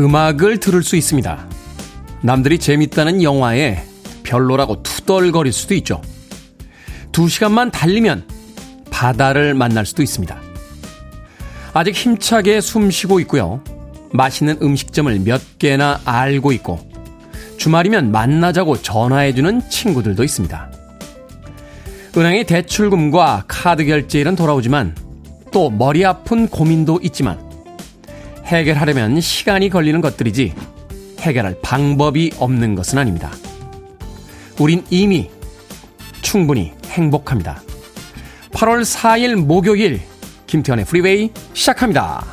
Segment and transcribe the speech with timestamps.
[0.00, 1.46] 음악을 들을 수 있습니다.
[2.22, 3.84] 남들이 재밌다는 영화에
[4.22, 6.00] 별로라고 투덜거릴 수도 있죠.
[7.12, 8.24] 두 시간만 달리면
[8.90, 10.36] 바다를 만날 수도 있습니다.
[11.74, 13.62] 아직 힘차게 숨 쉬고 있고요.
[14.12, 16.80] 맛있는 음식점을 몇 개나 알고 있고,
[17.58, 20.72] 주말이면 만나자고 전화해주는 친구들도 있습니다.
[22.16, 24.96] 은행의 대출금과 카드 결제일은 돌아오지만,
[25.52, 27.49] 또 머리 아픈 고민도 있지만,
[28.50, 30.54] 해결하려면 시간이 걸리는 것들이지
[31.20, 33.30] 해결할 방법이 없는 것은 아닙니다.
[34.58, 35.30] 우린 이미
[36.20, 37.62] 충분히 행복합니다.
[38.50, 40.00] 8월 4일 목요일
[40.46, 42.26] 김태훈의 Freeway 시작합니다.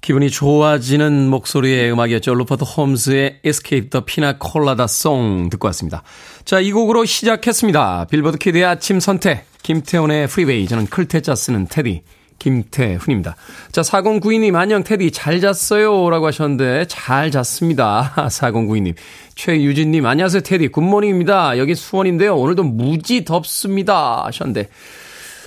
[0.00, 2.34] 기분이 좋아지는 목소리의 음악이었죠.
[2.34, 6.02] 루퍼트 홈스의 Escape the Pina Colada Song 듣고 왔습니다.
[6.44, 8.06] 자, 이 곡으로 시작했습니다.
[8.10, 12.02] 빌보드 kid의 아침 선택 김태훈의 Freeway 저는 클 태자 쓰는 테디
[12.38, 13.36] 김태훈입니다.
[13.72, 16.08] 자, 4092님, 안녕, 테디, 잘 잤어요?
[16.10, 18.12] 라고 하셨는데, 잘 잤습니다.
[18.30, 18.94] 4092님.
[19.34, 21.58] 최유진님, 안녕하세요, 테디, 굿모닝입니다.
[21.58, 22.36] 여기 수원인데요.
[22.36, 24.24] 오늘도 무지 덥습니다.
[24.26, 24.68] 하셨는데,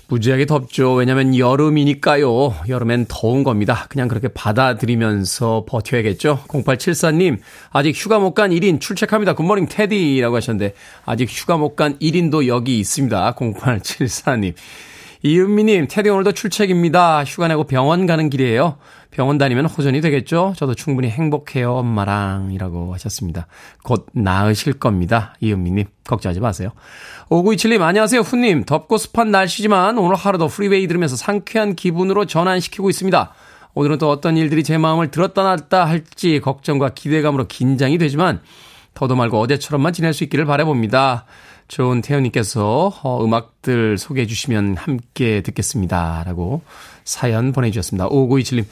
[0.07, 0.93] 무지하게 덥죠.
[0.95, 2.55] 왜냐면 여름이니까요.
[2.67, 3.85] 여름엔 더운 겁니다.
[3.87, 6.43] 그냥 그렇게 받아들이면서 버텨야겠죠.
[6.49, 7.37] 0874님,
[7.71, 9.35] 아직 휴가 못 간 1인 출첵합니다.
[9.35, 10.73] 굿모닝 테디라고 하셨는데,
[11.05, 13.35] 아직 휴가 못 간 1인도 여기 있습니다.
[13.35, 14.53] 0874님.
[15.23, 17.23] 이은미님, 테디 오늘도 출첵입니다.
[17.25, 18.77] 휴가 내고 병원 가는 길이에요.
[19.11, 20.53] 병원 다니면 호전이 되겠죠?
[20.57, 22.51] 저도 충분히 행복해요, 엄마랑.
[22.53, 23.45] 이라고 하셨습니다.
[23.83, 25.35] 곧 나으실 겁니다.
[25.39, 26.71] 이은미님, 걱정하지 마세요.
[27.29, 28.63] 5927님, 안녕하세요, 후님.
[28.63, 33.31] 덥고 습한 날씨지만 오늘 하루도 Freeway 들으면서 상쾌한 기분으로 전환시키고 있습니다.
[33.75, 38.41] 오늘은 또 어떤 일들이 제 마음을 들었다 놨다 할지 걱정과 기대감으로 긴장이 되지만
[38.95, 41.25] 더도 말고 어제처럼만 지낼 수 있기를 바라봅니다.
[41.71, 46.21] 좋은 태연님께서 어, 음악들 소개해 주시면 함께 듣겠습니다.
[46.25, 46.63] 라고
[47.05, 48.09] 사연 보내주셨습니다.
[48.09, 48.65] 5927님.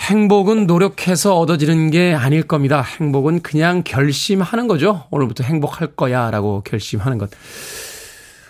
[0.00, 2.82] 행복은 노력해서 얻어지는 게 아닐 겁니다.
[2.82, 5.04] 행복은 그냥 결심하는 거죠.
[5.12, 6.30] 오늘부터 행복할 거야.
[6.30, 7.30] 라고 결심하는 것.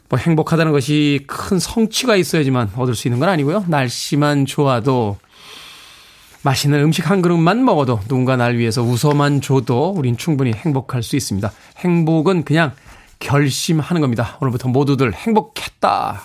[0.09, 3.67] 뭐 행복하다는 것이 큰 성취가 있어야지만 얻을 수 있는 건 아니고요.
[3.69, 5.17] 날씨만 좋아도
[6.43, 11.53] 맛있는 음식 한 그릇만 먹어도 누군가 날 위해서 웃어만 줘도 우린 충분히 행복할 수 있습니다.
[11.79, 12.73] 행복은 그냥
[13.19, 14.37] 결심하는 겁니다.
[14.41, 16.23] 오늘부터 모두들 행복했다.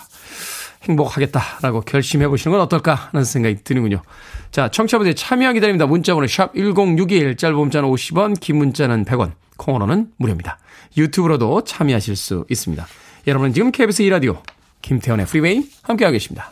[0.82, 4.02] 행복하겠다라고 결심해 보시는 건 어떨까 하는 생각이 드는군요.
[4.50, 5.86] 자, 청취자분들 참여 기다립니다.
[5.86, 10.58] 문자번호 샵 1061, 짧은 문자는 50원, 긴 문자는 100원, 콩으로는 무료입니다.
[10.96, 12.86] 유튜브로도 참여하실 수 있습니다.
[13.26, 14.40] 여러분은 지금 KBS 2라디오
[14.82, 16.50] 김태훈의 Freeway 함께하고 계십니다.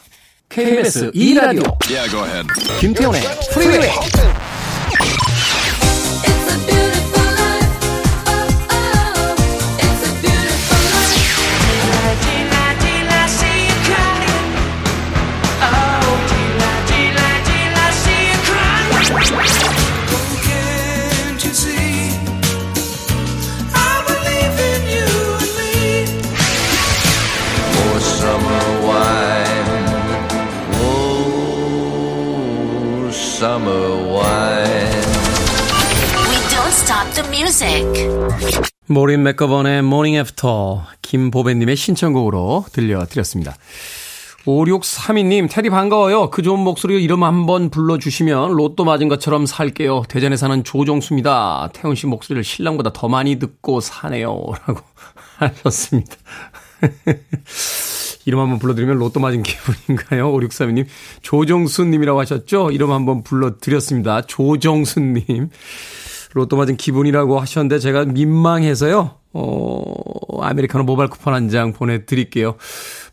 [0.48, 2.46] KBS 2라디오 yeah,
[2.80, 3.20] 김태훈의
[3.52, 3.90] Freeway
[37.48, 37.82] music.
[38.86, 43.56] 모린 맥거번의 Morning After 김보배님의 신청곡으로 들려드렸습니다.
[44.44, 46.28] 5632님, 테디 반가워요.
[46.28, 50.02] 그 좋은 목소리로 이름 한번 불러주시면 로또 맞은 것처럼 살게요.
[50.08, 51.70] 대전에 사는 조정수입니다.
[51.72, 54.28] 태훈 씨 목소리를 신랑보다 더 많이 듣고 사네요.
[54.66, 54.80] 라고
[55.38, 56.16] 하셨습니다.
[58.26, 60.30] 이름 한번 불러드리면 로또 맞은 기분인가요?
[60.32, 60.86] 5632님.
[61.22, 62.72] 조정수님이라고 하셨죠?
[62.72, 64.20] 이름 한번 불러드렸습니다.
[64.26, 65.48] 조정수님.
[66.34, 69.16] 로또 맞은 기분이라고 하셨는데 제가 민망해서요.
[69.32, 72.56] 어, 아메리카노 모바일 쿠폰 한 장 보내드릴게요.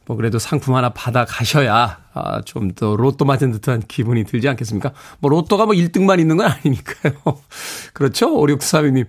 [0.08, 4.92] 뭐 그래도 상품 하나 받아 가셔야 아, 좀 더 로또 맞은 듯한 기분이 들지 않겠습니까?
[5.20, 7.14] 뭐 로또가 뭐 1등만 있는 건 아니니까요.
[7.94, 8.30] 그렇죠?
[8.30, 9.06] 5632님.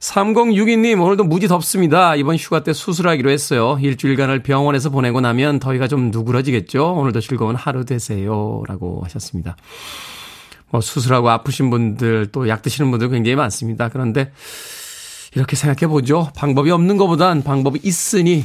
[0.00, 2.14] 3062님, 오늘도 무지 덥습니다.
[2.14, 3.78] 이번 휴가 때 수술하기로 했어요.
[3.80, 6.92] 일주일간을 병원에서 보내고 나면 더위가 좀 누그러지겠죠?
[6.92, 8.62] 오늘도 즐거운 하루 되세요.
[8.68, 9.56] 라고 하셨습니다.
[10.74, 13.88] 뭐 수술하고 아프신 분들 또 약 드시는 분들 굉장히 많습니다.
[13.88, 14.32] 그런데
[15.36, 16.30] 이렇게 생각해 보죠.
[16.36, 18.44] 방법이 없는 것보단 방법이 있으니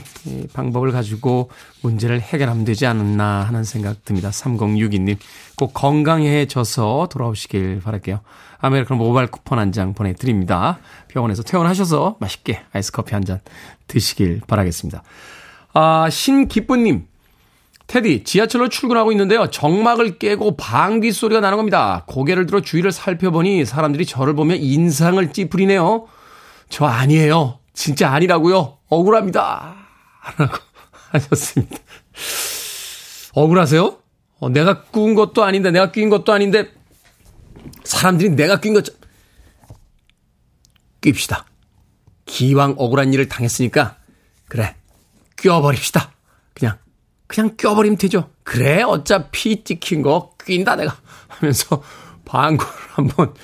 [0.54, 1.50] 방법을 가지고
[1.82, 4.30] 문제를 해결하면 되지 않았나 하는 생각 듭니다.
[4.30, 5.18] 3062님
[5.56, 8.20] 꼭 건강해져서 돌아오시길 바랄게요.
[8.60, 10.78] 아메리카노 모바일 쿠폰 한 장 보내드립니다.
[11.08, 13.40] 병원에서 퇴원하셔서 맛있게 아이스 커피 한 잔
[13.88, 15.02] 드시길 바라겠습니다.
[15.74, 17.08] 아, 신기쁨님.
[17.90, 19.50] 테디, 지하철로 출근하고 있는데요.
[19.50, 22.04] 정막을 깨고 방귀 소리가 나는 겁니다.
[22.06, 26.08] 고개를 들어 주위를 살펴보니 사람들이 저를 보며 인상을 찌푸리네요.
[26.70, 27.58] 저 아니에요.
[27.74, 28.78] 진짜 아니라고요.
[28.90, 29.76] 억울합니다.
[30.38, 30.58] 라고
[31.10, 31.78] 하셨습니다.
[33.34, 33.98] 억울하세요?
[34.40, 36.72] 어, 내가 꾸은 것도 아닌데, 내가 낀 것도 아닌데,
[37.84, 38.86] 사람들이 내가 낀 것,
[41.02, 41.48] 낍시다.
[42.28, 43.98] 기왕 억울한 일을 당했으니까
[44.48, 44.76] 그래
[45.38, 46.19] 껴버립시다.
[47.30, 48.32] 그냥 껴버리면 되죠.
[48.44, 50.98] 그래 어차피 찍힌 거 낀다 내가
[51.30, 51.84] 하면서
[52.26, 53.36] 방귀를 한번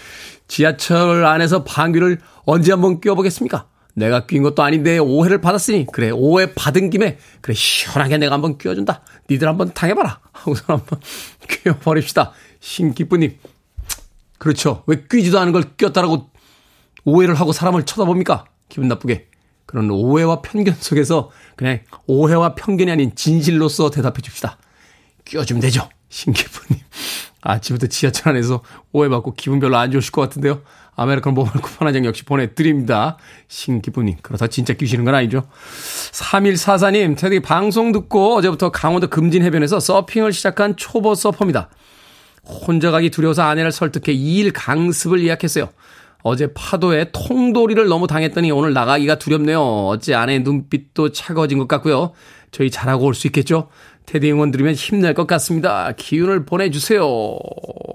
[0.48, 3.68] 지하철 안에서 방귀를 언제 한번 껴보겠습니까?
[3.94, 9.04] 내가 낀 것도 아닌데 오해를 받았으니 그래 오해 받은 김에 그래 시원하게 내가 한번 끼워준다.
[9.30, 11.00] 니들 한번 당해봐라 하고서 한번
[11.48, 12.32] 끼워버립시다.
[12.60, 13.38] 신기쁘님
[14.40, 14.84] 그렇죠.
[14.88, 16.32] 왜 끼지도 않은 걸 꼈다라고
[17.06, 18.46] 오해를 하고 사람을 쳐다봅니까?
[18.68, 19.30] 기분 나쁘게.
[19.76, 24.58] 그런 오해와 편견 속에서 그냥 오해와 편견이 아닌 진실로서 대답해 줍시다.
[25.26, 25.90] 끼워주면 되죠.
[26.08, 26.82] 신기부님.
[27.42, 28.62] 아침부터 지하철 안에서
[28.94, 30.62] 오해받고 기분 별로 안 좋으실 것 같은데요.
[30.96, 33.18] 아메리카노 모바일 쿠폰 한 장 역시 보내드립니다.
[33.50, 34.16] 신기부님.
[34.22, 35.46] 그러다 진짜 끼시는 건 아니죠.
[36.14, 41.68] 3144님, 테디 방송 듣고 어제부터 강원도 금진 해변에서 서핑을 시작한 초보 서퍼입니다.
[42.46, 45.68] 혼자 가기 두려워서 아내를 설득해 2일 강습을 예약했어요.
[46.28, 49.62] 어제 파도에 통돌이를 너무 당했더니 오늘 나가기가 두렵네요.
[49.62, 52.14] 어째 아내의 눈빛도 차가워진 것 같고요.
[52.50, 53.70] 저희 잘하고 올 수 있겠죠?
[54.08, 55.92] 테디 응원 들으면 힘낼 것 같습니다.
[55.96, 57.08] 기운을 보내주세요.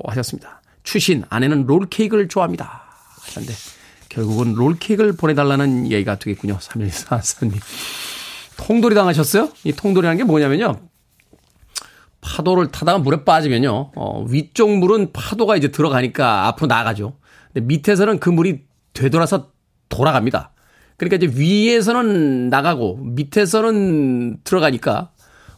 [0.06, 0.62] 하셨습니다.
[0.84, 2.82] 추신, 아내는 롤케이크를 좋아합니다.
[3.22, 3.52] 하셨는데,
[4.08, 6.56] 결국은 롤케이크를 보내달라는 얘기가 되겠군요.
[6.58, 7.54] 3144님.
[8.58, 9.48] 통돌이 당하셨어요?
[9.64, 10.78] 이 통돌이라는 게 뭐냐면요.
[12.20, 13.90] 파도를 타다가 물에 빠지면요.
[13.96, 17.14] 어, 위쪽 물은 파도가 이제 들어가니까 앞으로 나가죠.
[17.52, 19.50] 근데 밑에서는 그 물이 되돌아서
[19.88, 20.52] 돌아갑니다.
[20.96, 25.10] 그러니까 이제 위에서는 나가고 밑에서는 들어가니까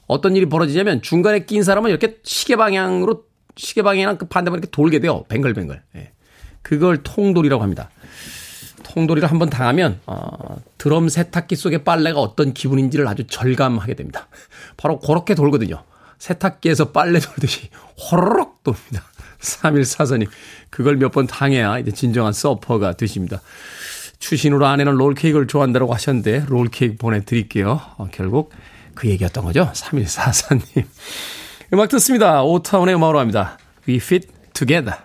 [0.06, 3.24] 어떤 일이 벌어지냐면 중간에 낀 사람은 이렇게 시계 방향으로
[3.56, 5.24] 시계 방향이랑 그 반대로 이렇게 돌게 돼요.
[5.28, 5.82] 뱅글뱅글.
[5.96, 6.12] 예.
[6.62, 7.90] 그걸 통돌이라고 합니다.
[8.84, 14.28] 통돌이를 한번 당하면 어, 드럼 세탁기 속의 빨래가 어떤 기분인지를 아주 절감하게 됩니다.
[14.76, 15.82] 바로 그렇게 돌거든요.
[16.18, 17.68] 세탁기에서 빨래 돌듯이
[17.98, 19.02] 호로록 돕니다.
[19.42, 20.28] 3144님.
[20.70, 23.40] 그걸 몇 번 당해야 이제 진정한 서퍼가 되십니다.
[24.18, 27.80] 추신으로 아내는 롤케이크를 좋아한다고 하셨는데 롤케이크 보내드릴게요.
[27.98, 28.52] 어, 결국
[28.94, 29.70] 그 얘기였던 거죠.
[29.74, 30.84] 3144님.
[31.74, 32.42] 음악 듣습니다.
[32.42, 33.58] 오타운의 음악으로 합니다.
[33.88, 34.96] We fit together.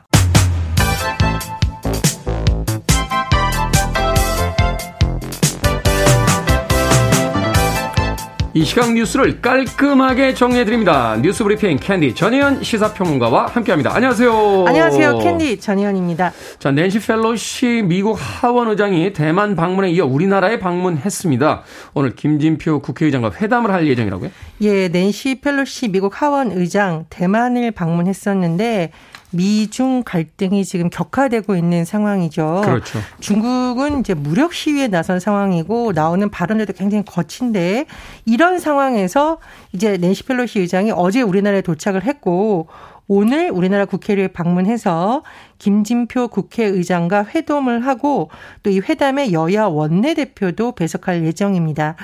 [8.57, 11.15] 이 시각 뉴스를 깔끔하게 정리해드립니다.
[11.21, 13.94] 뉴스 브리핑 캔디 전혜연 시사평론가와 함께합니다.
[13.94, 14.65] 안녕하세요.
[14.68, 15.19] 안녕하세요.
[15.19, 16.33] 캔디 전혜연입니다.
[16.57, 21.62] 자, 낸시 펠로시 미국 하원 의장이 대만 방문에 이어 우리나라에 방문했습니다.
[21.94, 24.31] 오늘 김진표 국회의장과 회담을 할 예정이라고요?
[24.62, 28.92] 예, 낸시 펠로시 미국 하원 의장 대만을 방문했었는데
[29.37, 32.61] 미중 갈등이 지금 격화되고 있는 상황이죠.
[32.65, 32.99] 그렇죠.
[33.19, 37.85] 중국은 이제 무력 시위에 나선 상황이고 나오는 발언들도 굉장히 거친데
[38.25, 39.37] 이런 상황에서
[39.71, 42.67] 이제 낸시 펠로시 의장이 어제 우리나라에 도착을 했고
[43.07, 45.23] 오늘 우리나라 국회를 방문해서
[45.59, 48.30] 김진표 국회의장과 회동을 하고
[48.64, 51.95] 또 이 회담에 여야 원내대표도 배석할 예정입니다.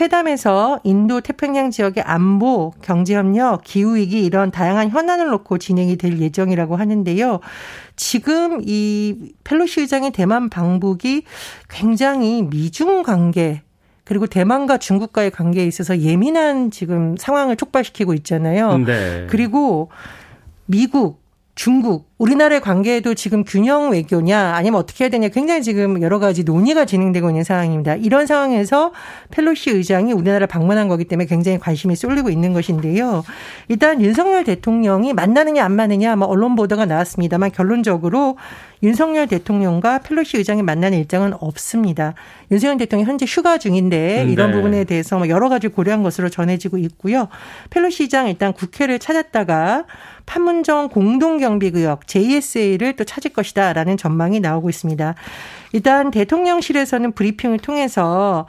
[0.00, 7.40] 회담에서 인도 태평양 지역의 안보, 경제협력, 기후위기 이런 다양한 현안을 놓고 진행이 될 예정이라고 하는데요.
[7.96, 11.24] 지금 이 펠로시 의장의 대만 방북이
[11.68, 13.62] 굉장히 미중 관계
[14.04, 18.78] 그리고 대만과 중국과의 관계에 있어서 예민한 지금 상황을 촉발시키고 있잖아요.
[18.78, 19.26] 네.
[19.30, 19.90] 그리고
[20.66, 26.42] 미국, 중국, 우리나라의 관계에도 지금 균형 외교냐 아니면 어떻게 해야 되냐 굉장히 지금 여러 가지
[26.42, 27.94] 논의가 진행되고 있는 상황입니다.
[27.94, 28.92] 이런 상황에서
[29.30, 33.22] 펠로시 의장이 우리나라 방문한 거기 때문에 굉장히 관심이 쏠리고 있는 것인데요.
[33.68, 38.36] 일단 윤석열 대통령이 만나느냐 안 만나느냐 뭐 언론 보도가 나왔습니다만 결론적으로
[38.84, 42.14] 윤석열 대통령과 펠로시 의장이 만나는 일정은 없습니다.
[42.50, 44.56] 윤석열 대통령이 현재 휴가 중인데 음, 이런 네.
[44.56, 47.28] 부분에 대해서 뭐 여러 가지 고려한 것으로 전해지고 있고요.
[47.70, 49.86] 펠로시 의장 일단 국회를 찾았다가
[50.26, 55.14] 판문점 공동경비구역 JSA를 또 찾을 것이다라는 전망이 나오고 있습니다.
[55.72, 58.46] 일단 대통령실에서는 브리핑을 통해서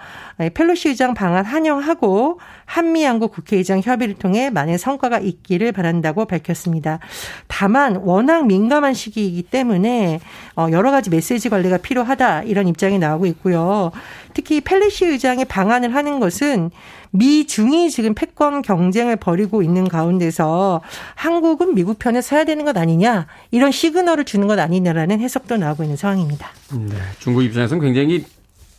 [0.54, 7.00] 펠로시 의장 방한 환영하고 한미 양국 국회의장 협의를 통해 많은 성과가 있기를 바란다고 밝혔습니다.
[7.48, 10.25] 다만 워낙 민감한 시기이기 때문에 어,
[10.72, 13.91] 여러 가지 메시지 관리가 필요하다 이런 입장이 나오고 있고요.
[14.34, 16.72] 특히 펠로시 의장의 방한을 하는 것은
[17.12, 20.82] 미 중이 지금 패권 경쟁을 벌이고 있는 가운데서
[21.15, 25.96] 한국은 미국 편에 서야 되는 것 아니냐 이런 시그널을 주는 것 아니냐라는 해석도 나오고 있는
[25.96, 26.50] 상황입니다.
[26.74, 28.25] 네, 중국 입장에서는 굉장히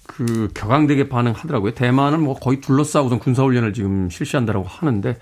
[0.06, 1.74] 그 격앙되게 반응하더라고요.
[1.74, 5.16] 대만은 뭐 거의 둘러싸고선 군사훈련을 지금 실시한다라고 하는데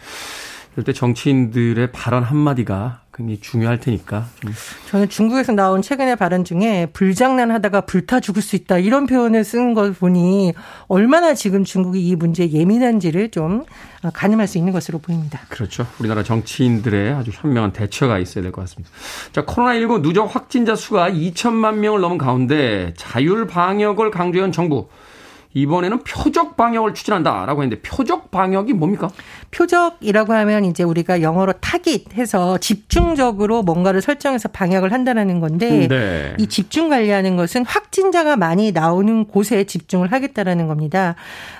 [0.74, 4.26] 이럴 때 정치인들의 발언 한마디가 굉장히 중요할 테니까.
[4.40, 4.52] 좀.
[4.90, 9.92] 저는 중국에서 나온 최근의 발언 중에 불장난하다가 불타 죽을 수 있다 이런 표현을 쓴 걸
[9.92, 10.52] 보니
[10.88, 13.64] 얼마나 지금 중국이 이 문제에 예민한지를 좀
[14.12, 15.38] 가늠할 수 있는 것으로 보입니다.
[15.48, 15.86] 그렇죠.
[16.00, 18.90] 우리나라 정치인들의 아주 현명한 대처가 있어야 될 것 같습니다.
[19.32, 24.88] 자, 코로나19 누적 확진자 수가 2천만 명을 넘은 가운데 자율 방역을 강조한 정부.
[25.54, 29.08] 이번에는 표적 방역을 추진한다라고 했는데 표적 방역이 뭡니까?
[29.50, 36.34] 표적이라고 하면 이제 우리가 영어로 타깃해서 집중적으로 뭔가를 설정해서 방역을 한다라는 건데 네.
[36.38, 41.14] 이 집중 관리하는 것은 확진자가 많이 나오는 곳에 집중을 하겠다라는 겁니다.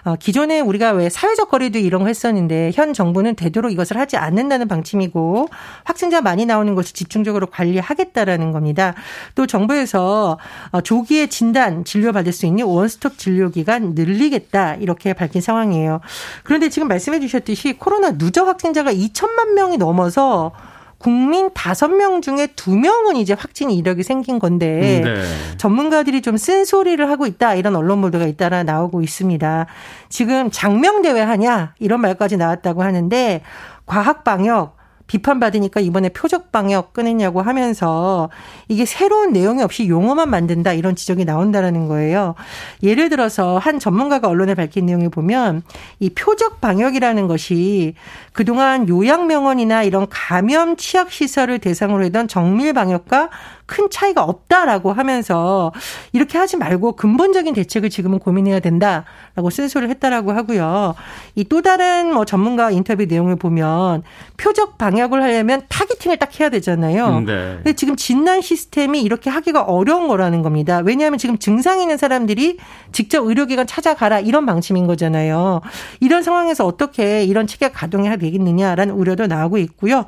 [0.05, 4.67] 어, 기존에 우리가 왜 사회적 거리도 이런 거 했었는데 현 정부는 되도록 이것을 하지 않는다는
[4.69, 5.49] 방침이고
[5.85, 8.95] 확진자 많이 나오는 곳을 집중적으로 관리하겠다라는 겁니다.
[9.35, 10.39] 또 정부에서
[10.73, 16.01] 어, 조기에 진단 진료 받을 수 있는 원스톱 진료 기간 늘리겠다 이렇게 밝힌 상황이에요.
[16.43, 20.53] 그런데 지금 말씀해 주셨듯이 코로나 누적 확진자가 2천만 명이 넘어서
[20.99, 25.23] 국민 다섯 명 중에 두명은 이제 확진 이력이 생긴 건데 네.
[25.59, 29.67] 전문가들이 좀 쓴소리를 하고 있다 이런 언론 보도가 잇따라 나오고 있습니다.
[30.09, 33.43] 지금 장명대회 하냐 이런 말까지 나왔다고 하는데
[33.85, 34.74] 과학 방역
[35.07, 38.31] 비판받으니까 이번에 표적 방역 끊었냐고 하면서
[38.69, 42.35] 이게 새로운 내용이 없이 용어만 만든다 이런 지적이 나온다라는 거예요.
[42.83, 45.63] 예를 들어서 한 전문가가 언론에 밝힌 내용을 보면
[46.01, 47.95] 이 표적 방역이라는 것이
[48.33, 53.31] 그동안 요양병원이나 이런 감염 취약 시설을 대상으로 했던 정밀 방역과
[53.67, 55.73] 큰 차이가 없다라고 하면서
[56.13, 60.95] 이렇게 하지 말고 근본적인 대책을 지금은 고민해야 된다라고 쓴소리를 했다라고 하고요.
[61.37, 64.03] 이 또 다른 뭐 전문가 인터뷰 내용을 보면
[64.37, 67.21] 표적 방역을 하려면 타깃팅을 딱 해야 되잖아요.
[67.21, 67.55] 네.
[67.57, 70.81] 근데 지금 진단 시스템이 이렇게 하기가 어려운 거라는 겁니다.
[70.85, 72.59] 왜냐하면 지금 증상 있는 사람들이
[72.91, 75.61] 직접 의료기관 찾아가라 이런 방침인 거잖아요.
[76.01, 80.05] 이런 상황에서 어떻게 이런 체계 가동이 되겠느냐라는 우려도 나오고 있고요.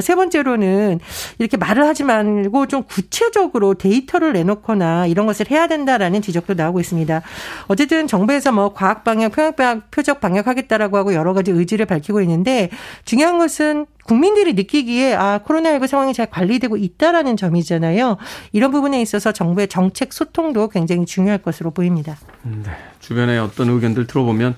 [0.00, 1.00] 세 번째로는
[1.38, 7.22] 이렇게 말을 하지 말고 좀 구체적으로 데이터를 내놓거나 이런 것을 해야 된다라는 지적도 나오고 있습니다.
[7.68, 12.68] 어쨌든 정부에서 뭐 과학 방역, 평양 방역, 표적 방역하겠다라고 하고 여러 가지 의지를 밝히고 있는데
[13.04, 18.18] 중요한 것은 국민들이 느끼기에 아 코로나19 상황이 잘 관리되고 있다라는 점이잖아요.
[18.52, 22.18] 이런 부분에 있어서 정부의 정책 소통도 굉장히 중요할 것으로 보입니다.
[22.42, 22.70] 네.
[22.98, 24.56] 주변에 어떤 의견들 들어보면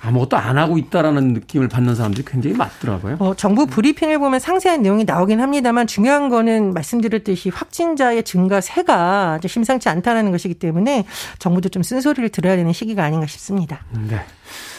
[0.00, 3.16] 아무것도 안 하고 있다라는 느낌을 받는 사람들이 굉장히 많더라고요.
[3.18, 10.30] 어, 정부 브리핑을 보면 상세한 내용이 나오긴 합니다만 중요한 거는 말씀드렸듯이 확진자의 증가세가 심상치 않다는
[10.30, 11.04] 것이기 때문에
[11.38, 13.84] 정부도 좀 쓴소리를 들어야 되는 시기가 아닌가 싶습니다.
[14.08, 14.20] 네.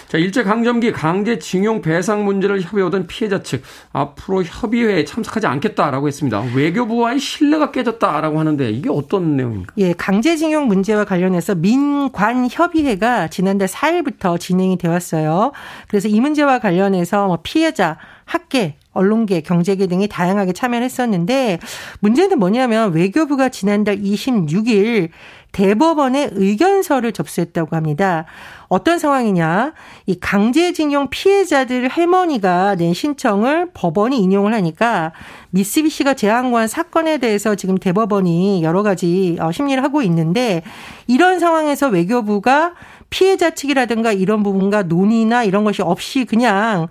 [0.09, 3.61] 자, 일제강점기 강제징용 배상 문제를 협의하던 피해자 측
[3.93, 6.43] 앞으로 협의회에 참석하지 않겠다라고 했습니다.
[6.55, 9.75] 외교부와의 신뢰가 깨졌다라고 하는데 이게 어떤 내용입니까?
[9.77, 15.51] 예, 강제징용 문제와 관련해서 민관협의회가 지난달 4일부터 진행이 되어 왔어요.
[15.87, 21.59] 그래서 이 문제와 관련해서 뭐 피해자, 학계, 언론계, 경제계 등이 다양하게 참여를 했었는데
[22.01, 25.09] 문제는 뭐냐면 외교부가 지난달 26일
[25.51, 28.25] 대법원에 의견서를 접수했다고 합니다.
[28.67, 29.73] 어떤 상황이냐.
[30.05, 35.11] 이 강제징용 피해자들 할머니가 낸 신청을 법원이 인용을 하니까
[35.49, 40.61] 미쓰비시가 제안한 사건에 대해서 지금 대법원이 여러 가지 어, 심리를 하고 있는데
[41.07, 42.73] 이런 상황에서 외교부가
[43.09, 46.87] 피해자 측이라든가 이런 부분과 논의나 이런 것이 없이 그냥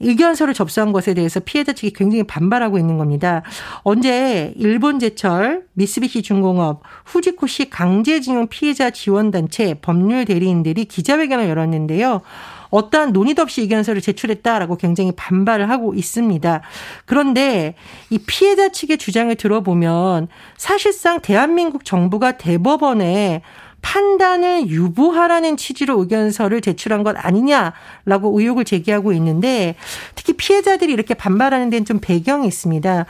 [0.00, 3.42] 의견서를 접수한 것에 대해서 피해자 측이 굉장히 반발하고 있는 겁니다.
[3.82, 12.22] 언제 일본 제철, 미쓰비시 중공업, 후지코시 강제징용 피해자 지원단체 법률 대리인들이 기자회견을 열었는데요.
[12.70, 16.62] 어떠한 논의도 없이 의견서를 제출했다라고 굉장히 반발을 하고 있습니다.
[17.04, 17.74] 그런데
[18.10, 23.42] 이 피해자 측의 주장을 들어보면 사실상 대한민국 정부가 대법원에
[23.82, 29.74] 판단을 유보하라는 취지로 의견서를 제출한 것 아니냐라고 의혹을 제기하고 있는데
[30.14, 33.06] 특히 피해자들이 이렇게 반발하는 데는 좀 배경이 있습니다.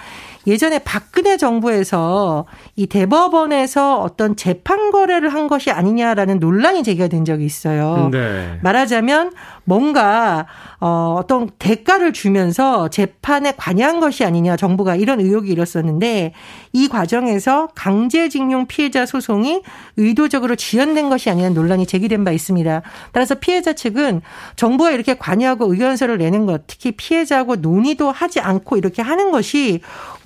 [0.47, 7.45] 예전에 박근혜 정부에서 이 대법원에서 어떤 재판 거래를 한 것이 아니냐라는 논란이 제기가 된 적이
[7.45, 8.09] 있어요.
[8.11, 8.59] 네.
[8.63, 9.33] 말하자면
[9.65, 10.47] 뭔가
[10.81, 16.33] 어 어떤 대가를 주면서 재판에 관여한 것이 아니냐 정부가 이런 의혹이 일었었는데
[16.73, 19.63] 이 과정에서 강제징용 피해자 소송이
[19.97, 22.83] 의도적으로 지연된 것이 아니냐는 논란이 제기된 바 있습니다.
[23.13, 24.23] 따라서 피해자 측은
[24.57, 29.81] 정부가 이렇게 관여하고 의견서를 내는 것, 특히 피해자하고 논의도 하지 않고 이렇게 하는 것이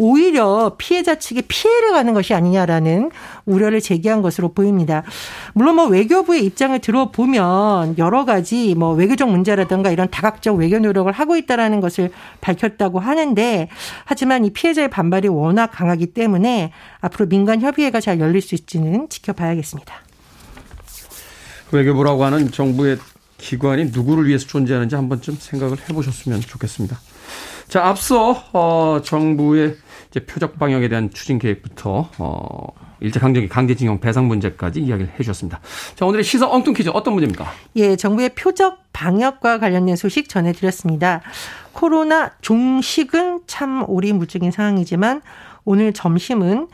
[0.05, 3.11] 오히려 피해자 측에 피해를 가는 것이 아니냐라는
[3.47, 5.03] 우려를 제기한 것으로 보입니다.
[5.55, 11.37] 물론 뭐 외교부의 입장을 들어보면 여러 가지 뭐 외교적 문제라든가 이런 다각적 외교 노력을 하고
[11.37, 12.11] 있다라는 것을
[12.43, 13.69] 밝혔다고 하는데
[14.05, 19.95] 하지만 이 피해자의 반발이 워낙 강하기 때문에 앞으로 민간 협의회가 잘 열릴 수 있지는 지켜봐야겠습니다.
[21.73, 22.99] 외교부라고 하는 정부의
[23.39, 26.99] 기관이 누구를 위해서 존재하는지 한 번쯤 생각을 해보셨으면 좋겠습니다.
[27.69, 29.77] 자, 앞서 어, 정부의
[30.15, 32.69] 이제 표적 방역에 대한 추진 계획부터 어,
[33.01, 35.59] 일제강점기 강제징용 배상 문제까지 이야기를 해주셨습니다.
[35.97, 37.53] 자, 오늘의 시사 엉뚱 퀴즈 어떤 문제입니까?
[37.75, 41.21] 예, 정부의 표적 방역과 관련된 소식 전해드렸습니다.
[41.73, 45.21] 코로나 종식은 참 오리무중인 상황이지만
[45.65, 46.69] 오늘 점심은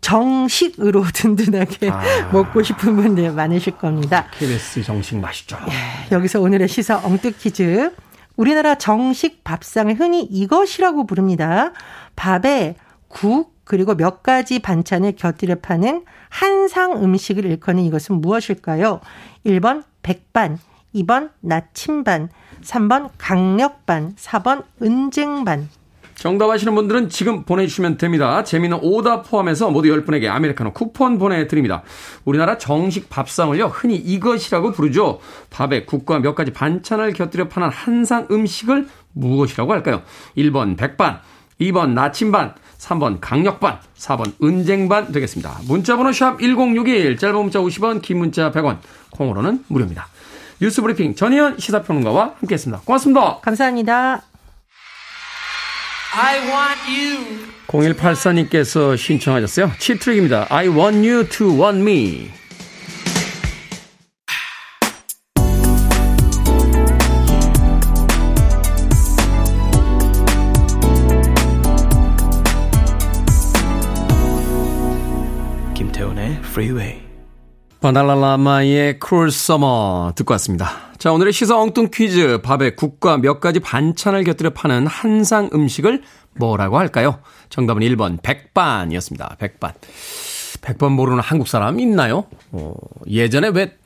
[0.00, 2.30] 정식으로 든든하게 아.
[2.32, 4.26] 먹고 싶은 분들 많으실 겁니다.
[4.38, 5.58] KBS 정식 맛있죠.
[5.68, 7.92] 예, 여기서 오늘의 시사 엉뚱 퀴즈.
[8.36, 11.72] 우리나라 정식 밥상을 흔히 이것이라고 부릅니다.
[12.16, 12.76] 밥에
[13.08, 19.00] 국, 그리고 몇 가지 반찬을 곁들여 파는 한상 음식을 일컫는 이것은 무엇일까요?
[19.44, 20.58] 1번 백반,
[20.94, 22.28] 2번 나침반,
[22.62, 25.68] 3번 강력반, 4번 은쟁반.
[26.16, 28.42] 정답 아시는 분들은 지금 보내주시면 됩니다.
[28.42, 31.82] 재미는 오답 포함해서 모두 10분에게 아메리카노 쿠폰 보내드립니다.
[32.24, 35.20] 우리나라 정식 밥상을요, 흔히 이것이라고 부르죠.
[35.50, 40.02] 밥에 국과 몇 가지 반찬을 곁들여 파는 한상 음식을 무엇이라고 할까요?
[40.36, 41.20] 1번 백반,
[41.60, 45.60] 2번 나침반, 3번 강력반, 4번 은쟁반 되겠습니다.
[45.66, 48.78] 문자번호 샵 1061, 짧은 문자 50원, 긴 문자 100원,
[49.10, 50.08] 콩으로는 무료입니다.
[50.60, 52.82] 뉴스 브리핑 전희연 시사평론가와 함께했습니다.
[52.84, 53.38] 고맙습니다.
[53.40, 54.22] 감사합니다.
[57.66, 59.72] 0184님께서 신청하셨어요.
[59.78, 60.46] 치트릭입니다.
[60.48, 62.30] I want you to want me.
[76.56, 77.02] Freeway.
[77.82, 80.70] 바나나라마의 Cruel Summer 듣고 왔습니다.
[80.96, 82.40] 자, 오늘의 시사 엉뚱 퀴즈.
[82.40, 87.18] 밥에 국과 몇 가지 반찬을 곁들여 파는 한상 음식을 뭐라고 할까요?
[87.50, 89.36] 정답은 1번 백반이었습니다.
[89.38, 89.74] 백반.
[90.62, 92.24] 백반 모르는 한국 사람 있나요?
[92.52, 92.72] 어,
[93.06, 93.76] 예전에 왜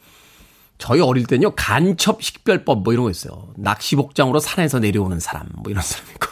[0.81, 3.49] 저희 어릴 때는요 간첩 식별법 뭐 이런 거 있어요.
[3.57, 6.27] 낚시 복장으로 산에서 내려오는 사람 뭐 이런 사람 있고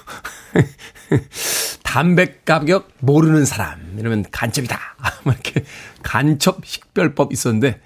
[1.84, 4.78] 담배 가격 모르는 사람 이러면 간첩이다.
[5.24, 5.64] 뭐 이렇게
[6.02, 7.80] 간첩 식별법 있었는데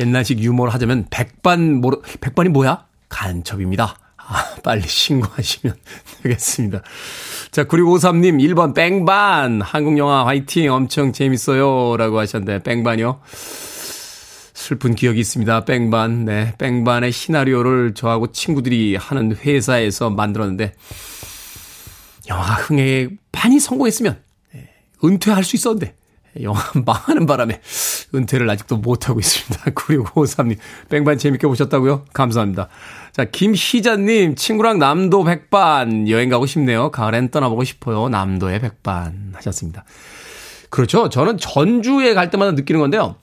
[0.00, 2.86] 옛날식 유머를 하자면 백반 모르 백반이 뭐야?
[3.08, 3.96] 간첩입니다.
[4.16, 5.76] 아, 빨리 신고하시면
[6.22, 6.82] 되겠습니다.
[7.50, 9.60] 자, 9653님, 1번 뺑반.
[9.60, 10.72] 한국 영화 화이팅.
[10.72, 11.96] 엄청 재밌어요.
[11.96, 13.20] 라고 하셨는데, 뺑반이요?
[14.72, 15.66] 슬픈 기억이 있습니다.
[15.66, 16.24] 뺑반.
[16.24, 16.54] 네.
[16.56, 20.72] 뺑반의 시나리오를 저하고 친구들이 하는 회사에서 만들었는데,
[22.28, 24.18] 영화가 흥행에 많이 성공했으면,
[24.54, 24.70] 네,
[25.04, 25.94] 은퇴할 수 있었는데,
[26.40, 27.60] 영화 망하는 바람에
[28.14, 29.72] 은퇴를 아직도 못하고 있습니다.
[29.76, 30.56] 9653님,
[30.88, 32.06] 뺑반 재밌게 보셨다고요?
[32.14, 32.68] 감사합니다.
[33.12, 36.90] 자, 김희자님, 친구랑 남도 백반 여행 가고 싶네요.
[36.90, 38.08] 가을엔 떠나보고 싶어요.
[38.08, 39.84] 남도의 백반 하셨습니다.
[40.70, 41.10] 그렇죠.
[41.10, 43.16] 저는 전주에 갈 때마다 느끼는 건데요.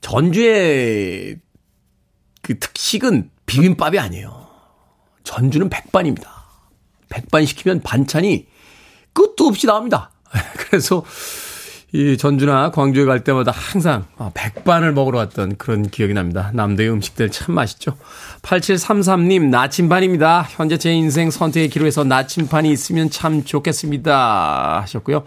[0.00, 1.38] 전주의
[2.42, 4.46] 그 특식은 비빔밥이 아니에요.
[5.24, 6.30] 전주는 백반입니다.
[7.08, 8.46] 백반 시키면 반찬이
[9.12, 10.10] 끝도 없이 나옵니다.
[10.56, 11.04] 그래서
[11.92, 16.50] 이 전주나 광주에 갈 때마다 항상 아, 백반을 먹으러 왔던 그런 기억이 납니다.
[16.52, 17.96] 남도의 음식들 참 맛있죠.
[18.42, 20.48] 8733님, 나침반입니다.
[20.50, 24.80] 현재 제 인생 선택의 기로에서 나침반이 있으면 참 좋겠습니다.
[24.82, 25.22] 하셨고요.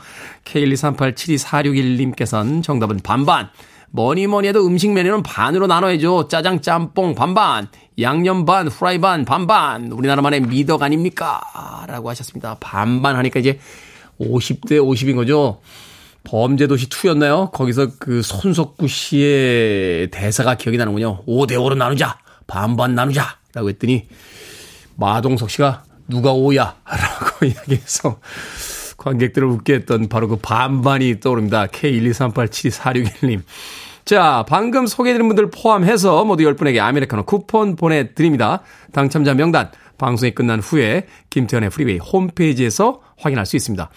[0.45, 3.49] K123872461님께서는 정답은 반반.
[3.91, 6.27] 뭐니 뭐니 해도 음식 메뉴는 반으로 나눠야죠.
[6.27, 7.67] 짜장, 짬뽕, 반반.
[7.99, 9.91] 양념 반, 후라이 반, 반반.
[9.91, 11.41] 우리나라만의 미덕 아닙니까?
[11.87, 12.57] 라고 하셨습니다.
[12.59, 13.59] 반반 하니까 이제
[14.19, 15.61] 50대 50인 거죠.
[16.23, 17.51] 범죄도시 2였나요?
[17.51, 21.23] 거기서 그 손석구 씨의 대사가 기억이 나는군요.
[21.25, 22.19] 5대5로 나누자.
[22.45, 23.37] 반반 나누자.
[23.53, 24.07] 라고 했더니
[24.95, 26.75] 마동석 씨가 누가 5야?
[26.85, 28.19] 라고 이야기해서
[28.99, 31.67] 관객들을 웃게 했던 바로 그 반반이 떠오릅니다.
[31.67, 33.41] K123872461님.
[34.05, 38.61] 자, 방금 소개해드린 분들 포함해서 모두 10분에게 아메리카노 쿠폰 보내드립니다.
[38.91, 43.89] 당첨자 명단 방송이 끝난 후에 김태훈의 Freeway 홈페이지에서 확인할 수 있습니다.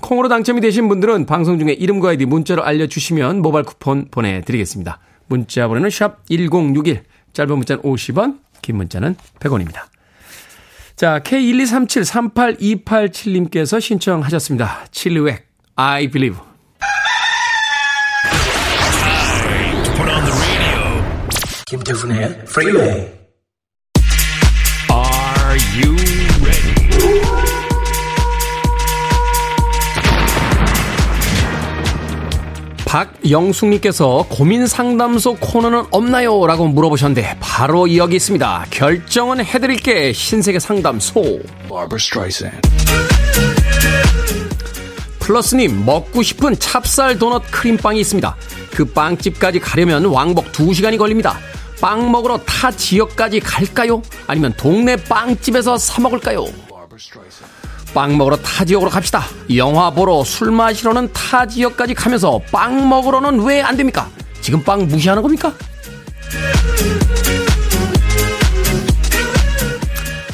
[0.00, 4.98] 콩으로 당첨이 되신 분들은 방송 중에 이름과 아이디 문자로 알려주시면 모바일 쿠폰 보내드리겠습니다.
[5.26, 9.95] 문자 번호는 샵 1061, 짧은 문자는 50원, 긴 문자는 100원입니다.
[10.96, 14.86] 자, K123738287님께서 신청하셨습니다.
[14.90, 15.38] Chilliwack,
[15.76, 16.40] I believe.
[21.66, 23.25] 김태훈의 프리웨이
[32.96, 36.46] 박영숙님께서 고민 상담소 코너는 없나요?
[36.46, 38.66] 라고 물어보셨는데 바로 여기 있습니다.
[38.70, 41.40] 결정은 해드릴게 신세계 상담소.
[45.18, 48.34] 플러스님 먹고 싶은 찹쌀 도넛 크림빵이 있습니다.
[48.70, 51.36] 그 빵집까지 가려면 왕복 2시간이 걸립니다.
[51.82, 54.00] 빵 먹으러 타 지역까지 갈까요?
[54.26, 56.46] 아니면 동네 빵집에서 사 먹을까요?
[57.96, 59.24] 빵 먹으러 타 지역으로 갑시다.
[59.56, 64.06] 영화 보러 술 마시러는 타 지역까지 가면서 빵 먹으러는 왜 안 됩니까?
[64.42, 65.50] 지금 빵 무시하는 겁니까?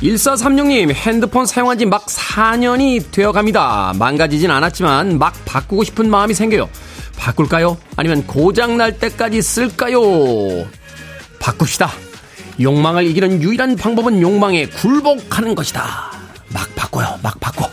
[0.03, 3.92] 1436님, 핸드폰 사용한 지 막 4년이 되어 갑니다.
[3.96, 6.68] 망가지진 않았지만 막 바꾸고 싶은 마음이 생겨요.
[7.16, 7.77] 바꿀까요?
[7.96, 10.01] 아니면 고장날 때까지 쓸까요?
[11.38, 11.90] 바꿉시다.
[12.61, 16.21] 욕망을 이기는 유일한 방법은 욕망에 굴복하는 것이다.
[16.52, 17.70] 막 바꿔요, 막 바꿔.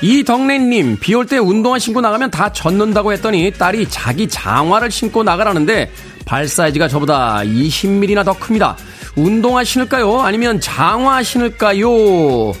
[0.00, 5.90] 이덕래님, 비 올 때 운동화 신고 나가면 다 젖는다고 했더니 딸이 자기 장화를 신고 나가라는데
[6.24, 8.76] 발 사이즈가 저보다 20mm나 더 큽니다.
[9.16, 10.20] 운동화 신을까요?
[10.20, 12.52] 아니면 장화 신을까요?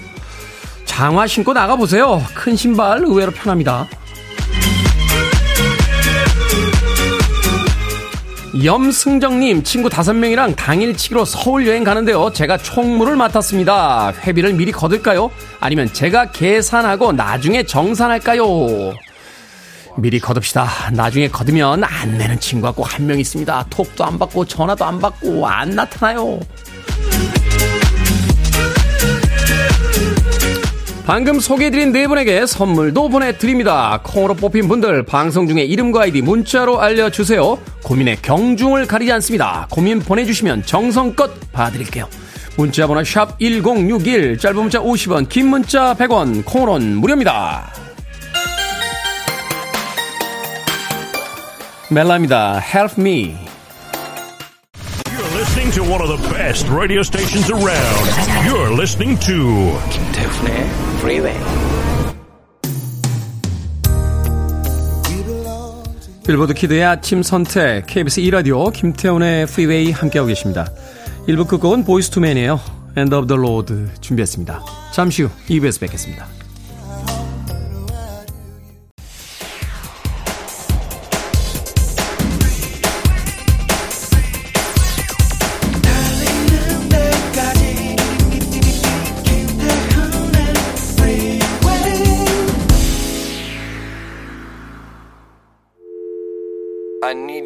[0.84, 2.24] 장화 신고 나가보세요.
[2.34, 3.86] 큰 신발 의외로 편합니다.
[8.64, 12.32] 염승정님, 친구 다섯 명이랑 당일치기로 서울 여행 가는데요.
[12.32, 14.12] 제가 총무를 맡았습니다.
[14.24, 15.30] 회비를 미리 거둘까요?
[15.60, 18.94] 아니면 제가 계산하고 나중에 정산할까요?
[19.96, 20.66] 미리 거둡시다.
[20.92, 23.66] 나중에 거두면 안 내는 친구가 꼭 한 명 있습니다.
[23.70, 26.40] 톡도 안 받고 전화도 안 받고 안 나타나요.
[31.08, 33.98] 방금 소개해드린 네 분에게 선물도 보내드립니다.
[34.04, 37.58] 콩으로 뽑힌 분들 방송 중에 이름과 아이디 문자로 알려주세요.
[37.82, 39.66] 고민의 경중을 가리지 않습니다.
[39.70, 42.06] 고민 보내주시면 정성껏 봐드릴게요.
[42.58, 47.72] 문자번호 샵 1061, 짧은 문자 50원, 긴 문자 100원, 콩으로는 무료입니다.
[51.90, 52.60] 멜라입니다.
[52.60, 53.34] Help Me.
[55.06, 58.46] You're listening to one of the best radio stations around.
[58.46, 60.87] You're listening to 김태훈의
[66.26, 70.70] 빌보드 키드의 아침 선택 KBS 2라디오 김태훈의 프리웨이 함께하고 계십니다.
[71.26, 72.60] 1부 끝곡은 보이즈 투 맨의.
[72.98, 74.62] End of the Road 준비했습니다.
[74.92, 76.37] 잠시 후 2부에서 뵙겠습니다.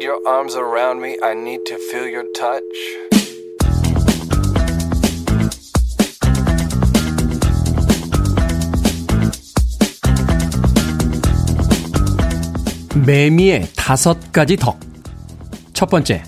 [0.03, 1.17] Your arms around me.
[1.23, 2.61] I need to feel your touch.
[13.05, 14.79] 매미의 다섯 가지 덕.
[15.73, 16.23] 첫 번째,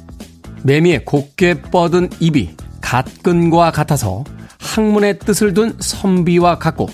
[0.63, 4.23] 매미의 곱게 뻗은 입이 갓근과 같아서
[4.59, 6.87] 학문의 뜻을 둔 선비와 같고,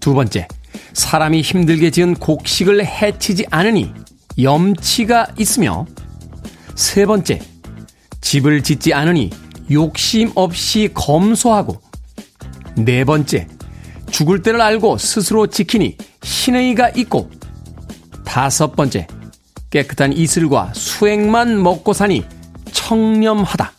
[0.00, 0.46] 두 번째,
[0.92, 3.92] 사람이 힘들게 지은 곡식을 해치지 않으니
[4.42, 5.86] 염치가 있으며,
[6.74, 7.40] 세 번째,
[8.20, 9.30] 집을 짓지 않으니
[9.70, 11.80] 욕심 없이 검소하고,
[12.76, 13.46] 네 번째,
[14.10, 17.30] 죽을 때를 알고 스스로 지키니 신의가 있고,
[18.24, 19.06] 다섯 번째,
[19.70, 22.24] 깨끗한 이슬과 수액만 먹고 사니
[22.72, 23.72] 청렴하다.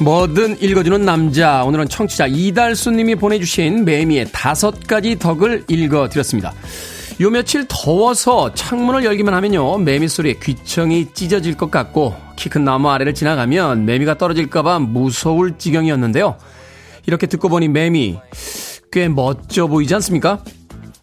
[0.00, 1.64] 뭐든 읽어주는 남자.
[1.64, 6.52] 오늘은 청취자 이달수님이 보내주신 매미의 다섯 가지 덕을 읽어드렸습니다.
[7.20, 9.78] 요 며칠 더워서 창문을 열기만 하면요.
[9.78, 16.36] 매미 소리에 귀청이 찢어질 것 같고 키 큰 나무 아래를 지나가면 매미가 떨어질까봐 무서울 지경이었는데요.
[17.06, 18.18] 이렇게 듣고 보니 매미
[18.92, 20.44] 꽤 멋져 보이지 않습니까?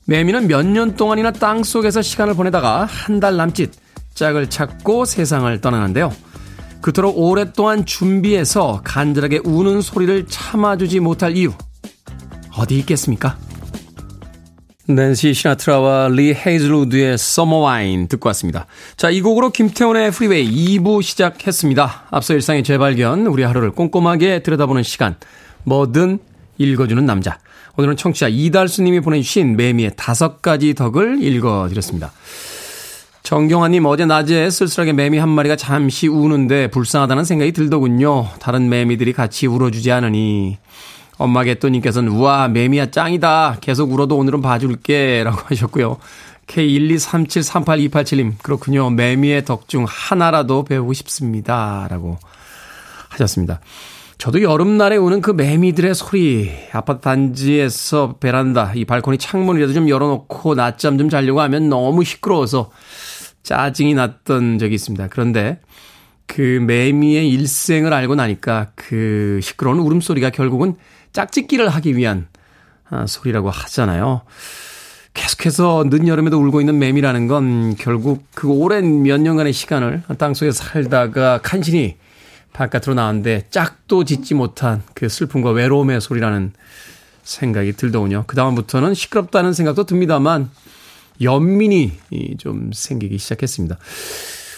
[0.07, 3.71] 매미는 몇 년 동안이나 땅 속에서 시간을 보내다가 한 달 남짓
[4.13, 6.13] 짝을 찾고 세상을 떠나는데요.
[6.85, 11.51] 그토록 오랫동안 준비해서 간절하게 우는 소리를 참아주지 못할 이유
[12.55, 13.39] 어디 있겠습니까?
[14.87, 18.67] 낸시 시나트라와 리 헤이즐우드의 Summer Wine 듣고 왔습니다.
[18.97, 22.03] 자, 이 곡으로 김태훈의 프리웨이 2부 시작했습니다.
[22.11, 25.15] 앞서 일상의 재발견, 우리 하루를 꼼꼼하게 들여다보는 시간,
[25.63, 26.19] 뭐든
[26.59, 27.39] 읽어주는 남자.
[27.77, 32.11] 오늘은 청취자 이달수님이 보내주신 매미의 다섯 가지 덕을 읽어드렸습니다.
[33.25, 38.27] 정경환님 어제 낮에 쓸쓸하게 매미 한 마리가 잠시 우는데 불쌍하다는 생각이 들더군요.
[38.39, 40.59] 다른 매미들이 같이 울어주지 않으니
[41.17, 43.57] 엄마 개또님께서는 우와 매미야 짱이다.
[43.61, 45.97] 계속 울어도 오늘은 봐줄게 라고 하셨고요.
[46.45, 48.91] K123738287님 그렇군요.
[48.91, 51.87] 매미의 덕 중 하나라도 배우고 싶습니다.
[51.89, 52.19] 라고
[53.09, 53.59] 하셨습니다.
[54.19, 60.97] 저도 여름날에 우는 그 매미들의 소리, 아파트 단지에서 베란다, 이 발코니 창문이라도 좀 열어놓고 낮잠
[60.97, 62.69] 좀 자려고 하면 너무 시끄러워서
[63.45, 65.07] 짜증이 났던 적이 있습니다.
[65.09, 65.59] 그런데
[66.25, 70.75] 그 매미의 일생을 알고 나니까 그 시끄러운 울음소리가 결국은
[71.13, 72.27] 짝짓기를 하기 위한
[72.89, 74.21] 아, 소리라고 하잖아요.
[75.13, 81.97] 계속해서 늦여름에도 울고 있는 매미라는 건 결국 그 오랜 몇 년간의 시간을 땅속에 살다가 간신히
[82.51, 86.51] 바깥으로 나왔는데 짝도 짓지 못한 그 슬픔과 외로움의 소리라는
[87.23, 88.23] 생각이 들더군요.
[88.27, 90.49] 그다음부터는 시끄럽다는 생각도 듭니다만
[91.21, 91.91] 연민이
[92.37, 93.77] 좀 생기기 시작했습니다.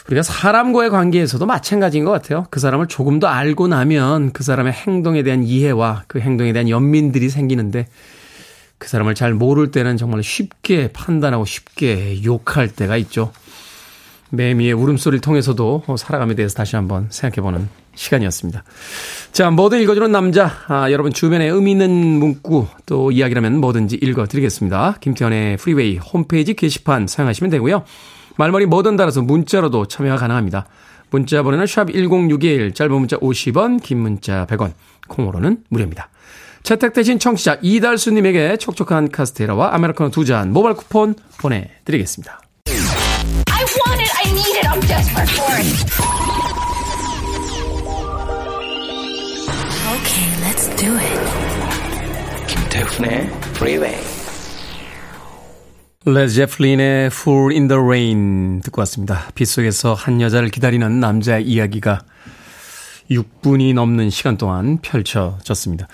[0.08, 2.46] 우리가 사람과의 관계에서도 마찬가지인 것 같아요.
[2.50, 7.30] 그 사람을 조금 더 알고 나면 그 사람의 행동에 대한 이해와 그 행동에 대한 연민들이
[7.30, 7.88] 생기는데
[8.78, 13.32] 그 사람을 잘 모를 때는 정말 쉽게 판단하고 쉽게 욕할 때가 있죠.
[14.30, 18.64] 매미의 울음소리를 통해서도 살아감에 대해서 다시 한번 생각해보는 시간이었습니다.
[19.34, 20.52] 자, 뭐든 읽어주는 남자.
[20.68, 24.98] 아, 여러분 주변에 의미 있는 문구 또 이야기라면 뭐든지 읽어드리겠습니다.
[25.02, 27.84] 김태훈의 프리웨이 홈페이지 게시판 사용하시면 되고요.
[28.38, 30.68] 말머리 뭐든 달아서 문자로도 참여가 가능합니다.
[31.10, 34.74] 문자 번호는 샵1061 짧은 문자 50원 긴 문자 100원
[35.08, 36.10] 콩으로는 무료입니다.
[36.64, 42.42] 채택되신 청취자 이달수님에게 촉촉한 카스테라와 아메리카노 두 잔 모바일 쿠폰 보내드리겠습니다.
[50.78, 52.48] Do it.
[52.48, 53.98] 김태훈의 Freeway.
[56.06, 59.28] 레드 제플린의 Fool in the Rain 듣고 왔습니다.
[59.36, 62.02] 빗속에서 한 여자를 기다리는 남자의 이야기가
[63.10, 65.88] 6분이 넘는 시간 동안 펼쳐졌습니다.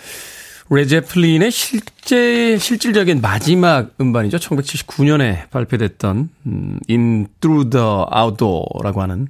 [0.70, 4.38] 레드 제플린의 실제 실질적인 마지막 음반이죠.
[4.38, 9.28] 1979년에 발표됐던 음, In Through the Outdoor라고 하는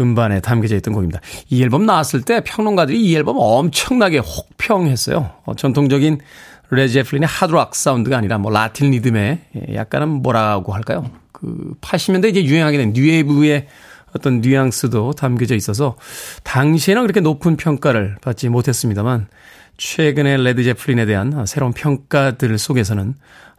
[0.00, 1.20] 음반에 담겨져 있던 곡입니다.
[1.48, 5.30] 이 앨범 나왔을 때 평론가들이 이 앨범 엄청나게 혹평했어요.
[5.44, 6.20] 어, 전통적인
[6.70, 11.10] 레드 제플린의 하드락 사운드가 아니라 뭐 라틴 리듬의 예, 약간은 뭐라고 할까요?
[11.32, 13.66] 그 80년대 이제 유행하게 된 뉴웨이브의
[14.16, 15.96] 어떤 뉘앙스도 담겨져 있어서
[16.44, 19.26] 당시에는 그렇게 높은 평가를 받지 못했습니다만
[19.76, 23.14] 최근에 레드 제플린에 대한 새로운 평가들 속에서는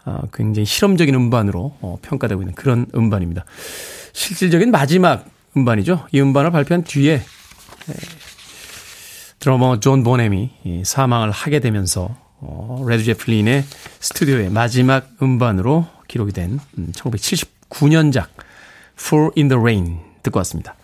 [0.06, 3.44] 어, 굉장히 실험적인 음반으로 어, 평가되고 있는 그런 음반입니다.
[4.14, 6.08] 실질적인 마지막 음반이죠.
[6.12, 7.22] 이 음반을 발표한 뒤에
[9.40, 13.64] 드러머 존 보넴이 사망을 하게 되면서 어, 레드 제플린의
[14.00, 16.60] 스튜디오의 마지막 음반으로 기록이 된
[16.94, 18.44] 1979년작 음,
[19.00, 20.76] Fool in the Rain 듣고 왔습니다.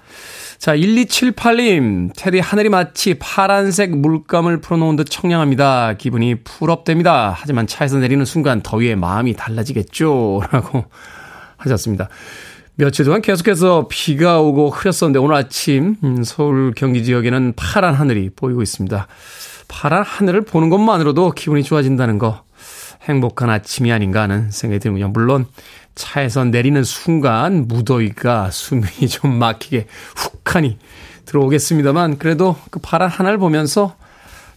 [0.57, 5.93] 자, 1278님, 테디 하늘이 마치 파란색 물감을 풀어놓은 듯 청량합니다.
[5.93, 7.35] 기분이 full up됩니다.
[7.35, 10.43] 하지만 차에서 내리는 순간 더위에 마음이 달라지겠죠?
[10.51, 10.85] 라고
[11.57, 12.09] 하셨습니다.
[12.75, 18.61] 며칠 동안 계속해서 비가 오고 흐렸었는데 오늘 아침 음, 서울 경기 지역에는 파란 하늘이 보이고
[18.61, 19.07] 있습니다.
[19.67, 22.43] 파란 하늘을 보는 것만으로도 기분이 좋아진다는 거
[23.03, 25.09] 행복한 아침이 아닌가 하는 생각이 드는군요.
[25.09, 25.47] 물론
[25.95, 29.87] 차에서 내리는 순간 무더위가 숨이 좀 막히게
[30.45, 30.77] 훅하니
[31.25, 33.95] 들어오겠습니다만 그래도 그 파란 하나를 보면서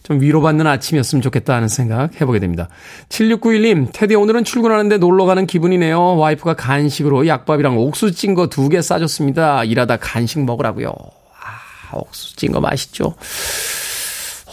[0.05, 2.69] 좀 위로받는 아침이었으면 좋겠다 하는 생각 해보게 됩니다.
[3.09, 6.17] 7691님, 테디 오늘은 출근하는데 놀러 가는 기분이네요.
[6.17, 9.63] 와이프가 간식으로 약밥이랑 옥수수 찐거 두 개 싸줬습니다.
[9.63, 10.89] 일하다 간식 먹으라고요.
[10.91, 13.15] 아, 옥수수 찐 거 맛있죠.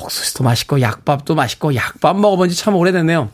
[0.00, 3.28] 옥수수도 맛있고 약밥도 맛있고 약밥 먹어본 지 참 오래됐네요.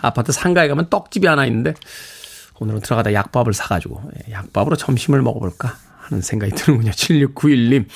[0.00, 1.74] 아파트 상가에 가면 떡집이 하나 있는데
[2.58, 5.74] 오늘은 들어가다 약밥을 사가지고 예, 약밥으로 점심을 먹어볼까
[6.08, 6.90] 하는 생각이 드는군요.
[6.92, 7.86] 7691님.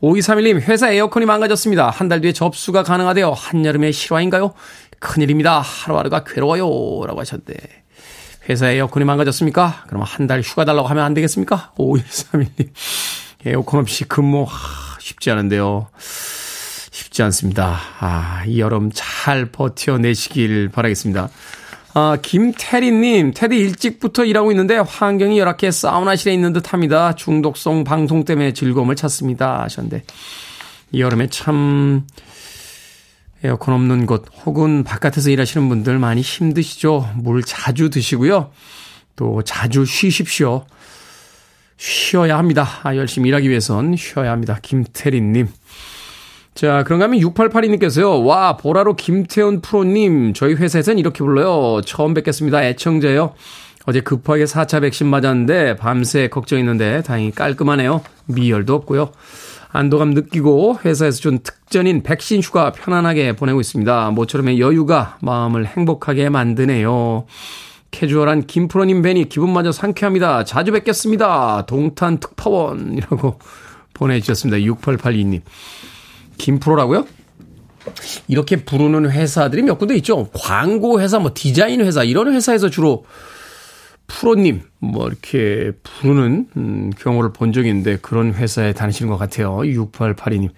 [0.00, 1.90] 5231님, 회사 에어컨이 망가졌습니다.
[1.90, 3.32] 한 달 뒤에 접수가 가능하대요.
[3.32, 4.54] 한여름의 실화인가요?
[4.98, 5.60] 큰일입니다.
[5.60, 6.62] 하루하루가 괴로워요.
[7.06, 7.54] 라고 하셨는데.
[8.48, 9.84] 회사 에어컨이 망가졌습니까?
[9.88, 11.72] 그럼 한 달 휴가 달라고 하면 안 되겠습니까?
[11.78, 12.70] 5131님.
[13.46, 15.88] 에어컨 없이 근무, 하, 쉽지 않은데요.
[16.90, 17.78] 쉽지 않습니다.
[18.00, 21.28] 아, 이 여름 잘 버텨내시길 바라겠습니다.
[21.94, 27.14] 아, 김태리님, 테디 일찍부터 일하고 있는데 환경이 열악해 사우나실에 있는 듯 합니다.
[27.14, 29.62] 중독성 방송 때문에 즐거움을 찾습니다.
[29.62, 30.04] 하셨는데,
[30.92, 32.06] 이 여름에 참,
[33.42, 37.08] 에어컨 없는 곳 혹은 바깥에서 일하시는 분들 많이 힘드시죠?
[37.16, 38.50] 물 자주 드시고요.
[39.16, 40.66] 또 자주 쉬십시오.
[41.76, 42.66] 쉬어야 합니다.
[42.82, 44.58] 아, 열심히 일하기 위해선 쉬어야 합니다.
[44.60, 45.48] 김태리님.
[46.58, 48.26] 자, 그런가 하면 6882님께서요.
[48.26, 50.34] 와, 보라로 김태훈 프로님.
[50.34, 51.82] 저희 회사에서는 이렇게 불러요.
[51.82, 52.64] 처음 뵙겠습니다.
[52.64, 53.34] 애청자요.
[53.86, 58.02] 어제 급하게 4차 백신 맞았는데 밤새 걱정했는데 다행히 깔끔하네요.
[58.26, 59.12] 미열도 없고요.
[59.70, 64.10] 안도감 느끼고 회사에서 준 특전인 백신 휴가 편안하게 보내고 있습니다.
[64.10, 67.26] 모처럼의 여유가 마음을 행복하게 만드네요.
[67.92, 70.42] 캐주얼한 김프로님 뵈니 기분마저 상쾌합니다.
[70.42, 71.66] 자주 뵙겠습니다.
[71.66, 73.38] 동탄 특파원이라고
[73.94, 74.58] 보내주셨습니다.
[74.74, 75.42] 6882님.
[76.38, 77.06] 김프로라고요?
[78.26, 80.28] 이렇게 부르는 회사들이 몇 군데 있죠.
[80.32, 83.04] 광고 회사, 뭐 디자인 회사 이런 회사에서 주로
[84.08, 89.58] 프로님, 뭐, 이렇게 부르는, 음, 경우를 본 적이 있는데 그런 회사에 다니시는 것 같아요.
[89.58, 90.48] 6882님.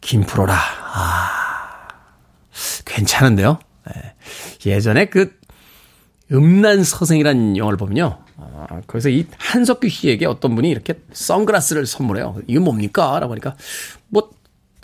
[0.00, 0.54] 김프로라.
[0.54, 1.88] 아,
[2.84, 3.58] 괜찮은데요?
[3.86, 4.14] 네.
[4.70, 5.36] 예전에 그,
[6.32, 8.18] 음란 서생이라는 영화를 보면요.
[8.36, 12.36] 아, 거기서 이 한석규 씨에게 어떤 분이 이렇게 선글라스를 선물해요.
[12.46, 13.18] 이거 뭡니까?
[13.18, 13.56] 라고 하니까,
[14.08, 14.30] 뭐,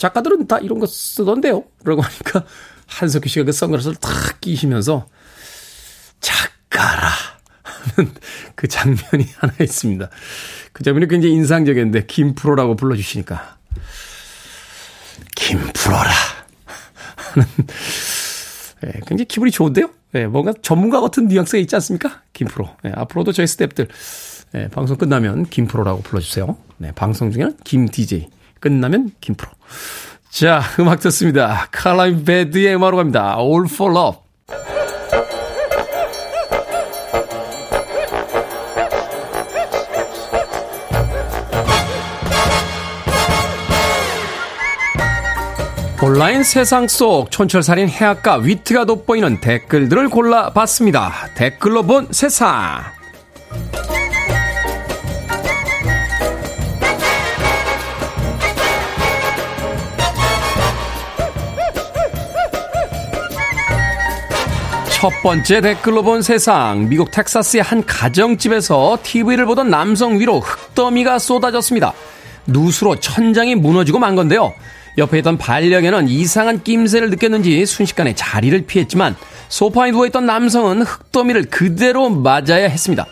[0.00, 1.62] 작가들은 다 이런 거 쓰던데요?
[1.84, 2.46] 라고 하니까,
[2.86, 5.06] 한석규 씨가 그 선글라스를 탁 끼시면서,
[6.20, 7.10] 작가라.
[7.62, 8.10] 하는
[8.54, 10.08] 그 장면이 하나 있습니다.
[10.72, 13.58] 그 장면이 굉장히 인상적이었는데, 김프로라고 불러주시니까,
[15.36, 16.10] 김프로라.
[17.16, 17.46] 하는,
[18.86, 19.90] 예, 굉장히 기분이 좋은데요?
[20.14, 22.22] 예, 뭔가 전문가 같은 뉘앙스가 있지 않습니까?
[22.32, 22.74] 김프로.
[22.86, 23.88] 예, 앞으로도 저희 스탭들,
[24.54, 26.56] 예, 방송 끝나면 김프로라고 불러주세요.
[26.78, 28.30] 네, 방송 중에는 김 DJ.
[28.60, 29.50] 끝나면 김프로.
[30.30, 31.66] 자, 음악 듣습니다.
[31.70, 33.36] 칼라임 베드의 음악으로 갑니다.
[33.38, 34.20] All for Love.
[46.02, 51.12] 온라인 세상 속 촌철살인 해악과 위트가 돋보이는 댓글들을 골라봤습니다.
[51.34, 52.80] 댓글로 본 세상.
[65.00, 66.90] 첫 번째 댓글로 본 세상.
[66.90, 71.94] 미국 텍사스의 한 가정집에서 TV를 보던 남성 위로 흙더미가 쏟아졌습니다.
[72.46, 74.52] 누수로 천장이 무너지고 만 건데요.
[74.98, 79.16] 옆에 있던 반려견은 이상한 낌새를 느꼈는지 순식간에 자리를 피했지만
[79.48, 83.06] 소파에 누워있던 남성은 흙더미를 그대로 맞아야 했습니다.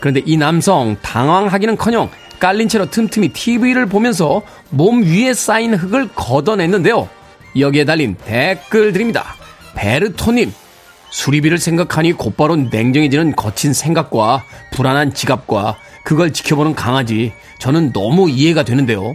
[0.00, 7.08] 그런데 이 남성 당황하기는커녕 깔린 채로 틈틈이 TV를 보면서 몸 위에 쌓인 흙을 걷어냈는데요.
[7.58, 9.34] 여기에 달린 댓글 드립니다.
[9.74, 10.52] 베르토님,
[11.12, 19.14] 수리비를 생각하니 곧바로 냉정해지는 거친 생각과 불안한 지갑과 그걸 지켜보는 강아지, 저는 너무 이해가 되는데요.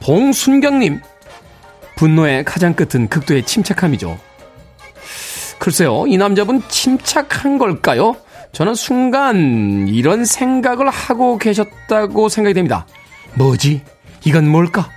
[0.00, 1.00] 봉순경님,
[1.96, 4.18] 분노의 가장 끝은 극도의 침착함이죠.
[5.58, 8.16] 글쎄요, 이 남자분 침착한 걸까요?
[8.52, 12.86] 저는 순간 이런 생각을 하고 계셨다고 생각이 됩니다.
[13.34, 13.82] 뭐지?
[14.24, 14.90] 이건 뭘까?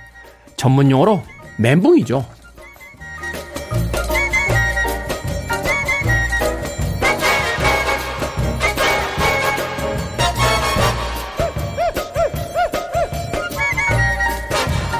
[0.56, 1.22] 전문 용어로
[1.58, 2.37] 멘붕이죠.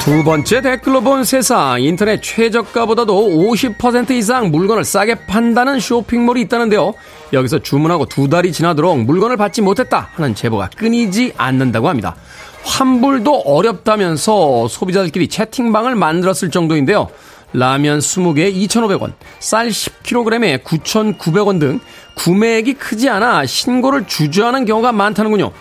[0.08, 6.94] 두 번째 댓글로 본 세상 인터넷 최저가보다도 50% 이상 물건을 싸게 판다는 쇼핑몰이 있다는데요.
[7.34, 12.16] 여기서 주문하고 두 달이 지나도록 물건을 받지 못했다 하는 제보가 끊이지 않는다고 합니다.
[12.64, 17.08] 환불도 어렵다면서 소비자들끼리 채팅방을 만들었을 정도인데요.
[17.52, 21.80] 라면 20개에 2,500원, 쌀 10kg에 9,900원 등
[22.14, 25.52] 구매액이 크지 않아 신고를 주저하는 경우가 많다는군요.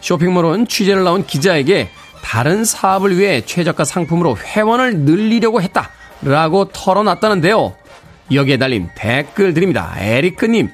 [0.00, 1.90] 쇼핑몰은 취재를 나온 기자에게
[2.24, 7.76] 다른 사업을 위해 최저가 상품으로 회원을 늘리려고 했다라고 털어놨다는데요.
[8.32, 9.94] 여기에 달린 댓글 드립니다.
[9.98, 10.70] 에리크님,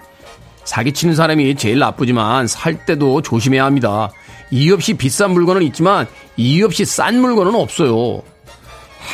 [0.64, 4.10] 사기치는 사람이 제일 나쁘지만 살 때도 조심해야 합니다.
[4.52, 8.22] 이유 없이 비싼 물건은 있지만 이유 없이 싼 물건은 없어요.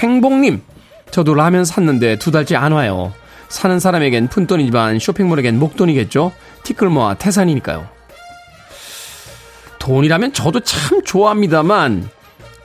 [0.00, 0.62] 행복님,
[1.10, 3.14] 저도 라면 샀는데 두 달째 안 와요.
[3.48, 6.32] 사는 사람에겐 푼돈이지만 쇼핑몰에겐 목돈이겠죠?
[6.64, 7.88] 티끌 모아 태산이니까요.
[9.78, 12.10] 돈이라면 저도 참 좋아합니다만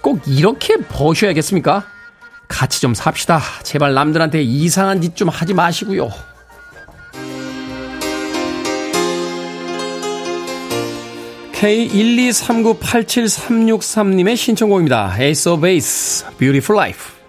[0.02, 1.86] 꼭 이렇게 버셔야겠습니까?
[2.48, 3.42] 같이 좀 삽시다.
[3.64, 6.10] 제발 남들한테 이상한 짓 좀 하지 마시고요.
[11.54, 15.16] K123987363님의 신청곡입니다.
[15.20, 17.21] Ace of Base, Beautiful Life.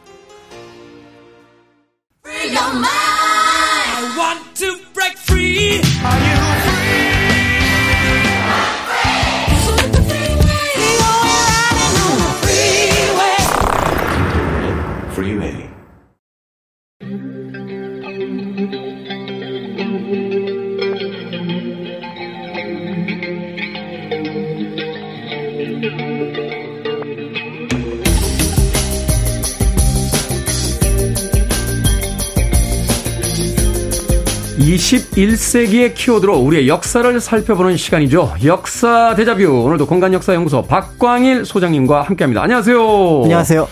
[35.23, 38.35] (21세기의) 키워드로 우리의 역사를 살펴보는 시간이죠.
[38.44, 39.44] 역사 대자뷰.
[39.64, 42.42] 오늘도 공간역사연구소 박광일 소장님과 함께 합니다.
[42.42, 43.23] 안녕하세요.
[43.23, 43.68] 안녕하세요.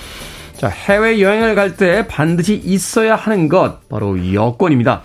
[0.56, 5.02] 자 해외 여행을 갈 때 반드시 있어야 하는 것 바로 여권입니다.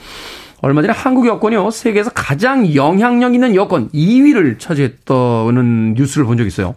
[0.61, 6.75] 얼마 전에 한국 여권이요 세계에서 가장 영향력 있는 여권 2위를 차지했다는 뉴스를 본 적이 있어요.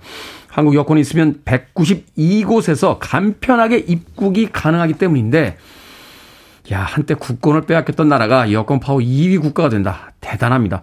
[0.49, 5.57] 한국 여권이 있으면 192곳에서 간편하게 입국이 가능하기 때문인데
[6.73, 10.13] 야, 한때 국권을 빼앗겼던 나라가 여권 파워 2위 국가가 된다.
[10.21, 10.83] 대단합니다.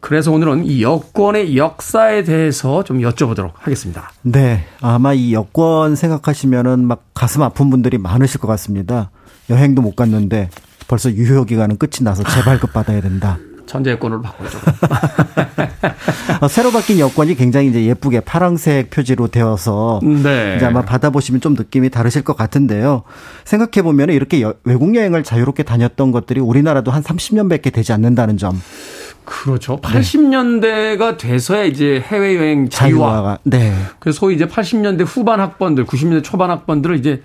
[0.00, 4.10] 그래서 오늘은 이 여권의 역사에 대해서 좀 여쭤보도록 하겠습니다.
[4.22, 4.66] 네.
[4.80, 9.10] 아마 이 여권 생각하시면은 막 가슴 아픈 분들이 많으실 것 같습니다.
[9.48, 10.50] 여행도 못 갔는데
[10.88, 13.38] 벌써 유효 기간은 끝이 나서 재발급 받아야 된다.
[13.72, 14.20] 전자 여권으로.
[16.42, 20.56] 어, 새로 바뀐 여권이 굉장히 이제 예쁘게 파랑색 표지로 되어서 네.
[20.56, 23.02] 이제 아마 받아보시면 좀 느낌이 다르실 것 같은데요.
[23.46, 28.60] 생각해 보면 이렇게 여, 외국 여행을 자유롭게 다녔던 것들이 우리나라도 한 30년밖에 되지 않는다는 점.
[29.24, 29.80] 그렇죠.
[29.80, 33.06] 80년대가 돼서야 이제 해외여행 자유화.
[33.08, 33.72] 자유화가 네.
[34.00, 37.22] 그래서 소위 이제 80년대 후반 학번들, 90년대 초반 학번들을 이제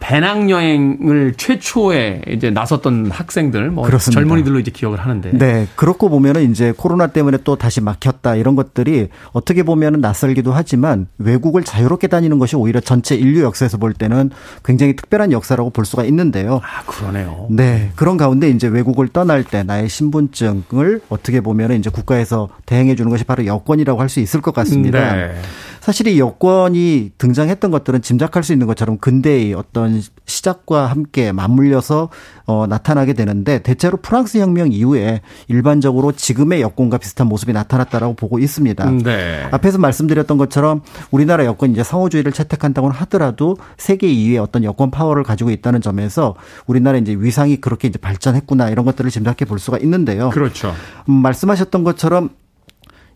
[0.00, 4.20] 배낭여행을 최초에 이제 나섰던 학생들, 뭐 그렇습니다.
[4.20, 5.30] 젊은이들로 이제 기억을 하는데.
[5.32, 5.66] 네.
[5.76, 11.64] 그렇고 보면은 이제 코로나 때문에 또 다시 막혔다 이런 것들이 어떻게 보면은 낯설기도 하지만 외국을
[11.64, 14.30] 자유롭게 다니는 것이 오히려 전체 인류 역사에서 볼 때는
[14.64, 16.60] 굉장히 특별한 역사라고 볼 수가 있는데요.
[16.62, 17.46] 아, 그러네요.
[17.50, 17.90] 네.
[17.96, 23.24] 그런 가운데 이제 외국을 떠날 때 나의 신분증을 어떻게 보면은 이제 국가에서 대행해 주는 것이
[23.24, 25.14] 바로 여권이라고 할 수 있을 것 같습니다.
[25.14, 25.34] 네.
[25.80, 32.10] 사실 이 여권이 등장했던 것들은 짐작할 수 있는 것처럼 근대의 어떤 시작과 함께 맞물려서
[32.46, 38.90] 어, 나타나게 되는데 대체로 프랑스 혁명 이후에 일반적으로 지금의 여권과 비슷한 모습이 나타났다라고 보고 있습니다.
[38.90, 39.48] 네.
[39.50, 45.50] 앞에서 말씀드렸던 것처럼 우리나라 여권 이제 상호주의를 채택한다고는 하더라도 세계 2위의 어떤 여권 파워를 가지고
[45.50, 46.34] 있다는 점에서
[46.66, 50.30] 우리나라 이제 위상이 그렇게 이제 발전했구나 이런 것들을 짐작해 볼 수가 있는데요.
[50.30, 50.74] 그렇죠.
[51.08, 52.30] 음, 말씀하셨던 것처럼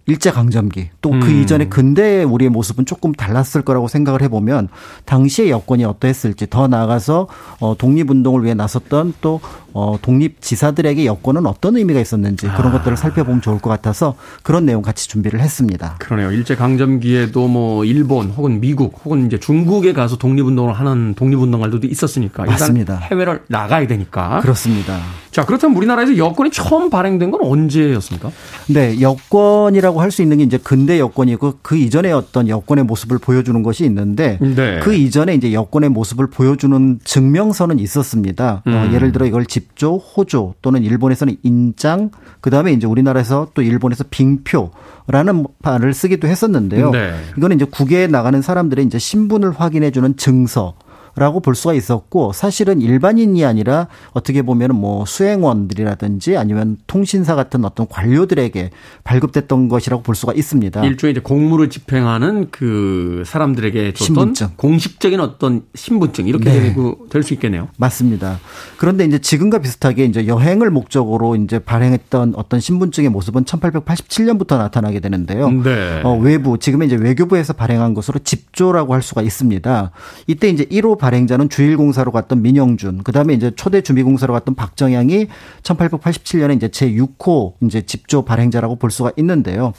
[0.06, 1.42] 일제 강점기 또그 음.
[1.42, 4.68] 이전에 근대의 우리의 모습은 조금 달랐을 거라고 생각을 해보면
[5.06, 7.26] 당시의 여건이 어떠했을지 더 나아가서
[7.60, 9.40] 어, 독립운동을 위해 나섰던 또
[9.72, 12.72] 어, 독립 지사들에게 여건은 어떤 의미가 있었는지 그런 아.
[12.72, 15.96] 것들을 살펴보면 좋을 것 같아서 그런 내용 같이 준비를 했습니다.
[15.98, 16.30] 그러네요.
[16.30, 22.96] 일제 강점기에도 뭐 일본 혹은 미국 혹은 이제 중국에 가서 독립운동을 하는 독립운동가들도 있었으니까 맞습니다.
[22.98, 24.40] 해외를 나가야 되니까.
[24.40, 24.98] 그렇습니다.
[25.32, 28.30] 자 그렇다면 우리나라에서 여권이 처음 발행된 건 언제였습니까?
[28.68, 33.60] 네, 여권이라고 할 수 있는 게 이제 근대 여권이고 그 이전에 어떤 여권의 모습을 보여주는
[33.62, 34.78] 것이 있는데 네.
[34.80, 38.62] 그 이전에 이제 여권의 모습을 보여주는 증명서는 있었습니다.
[38.64, 38.90] 어, 음.
[38.94, 45.46] 예를 들어 이걸 집조, 호조 또는 일본에서는 인장, 그 다음에 이제 우리나라에서 또 일본에서 빙표라는
[45.58, 46.90] 말을 쓰기도 했었는데요.
[46.90, 47.14] 네.
[47.36, 50.74] 이거는 이제 국외에 나가는 사람들의 이제 신분을 확인해주는 증서.
[51.16, 57.86] 라고 볼 수가 있었고 사실은 일반인이 아니라 어떻게 보면은 뭐 수행원들이라든지 아니면 통신사 같은 어떤
[57.88, 58.70] 관료들에게
[59.04, 60.84] 발급됐던 것이라고 볼 수가 있습니다.
[60.84, 64.48] 일종의 이제 공무를 집행하는 그 사람들에게 줬던 신분증.
[64.56, 66.74] 공식적인 어떤 신분증 이렇게 네.
[67.10, 67.68] 될수 있겠네요.
[67.76, 68.40] 맞습니다.
[68.76, 75.50] 그런데 이제 지금과 비슷하게 이제 여행을 목적으로 이제 발행했던 어떤 신분증의 모습은 1887년부터 나타나게 되는데요.
[75.50, 76.00] 네.
[76.02, 79.90] 어, 외부 지금은 이제 외교부에서 발행한 것으로 집조라고 할 수가 있습니다.
[80.26, 85.26] 이때 이제 1호 발행자는 주일공사로 갔던 민영준, 그 다음에 이제 초대 주미공사로 갔던 박정양이
[85.62, 89.74] 1887년에 이제 제 6호 이제 집조 발행자라고 볼 수가 있는데요.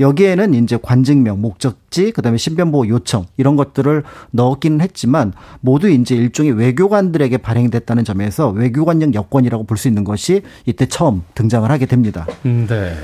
[0.00, 4.02] 여기에는 이제 관증명, 목적지, 그 다음에 신변보호 요청 이런 것들을
[4.32, 10.84] 넣었기는 했지만 모두 이제 일종의 외교관들에게 발행됐다는 점에서 외교관용 여권이라고 볼 수 있는 것이 이때
[10.84, 12.26] 처음 등장을 하게 됩니다.
[12.42, 12.94] 네.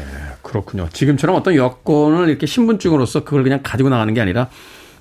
[0.43, 0.89] 그렇군요.
[0.93, 4.49] 지금처럼 어떤 여권을 이렇게 신분증으로서 그걸 그냥 가지고 나가는 게 아니라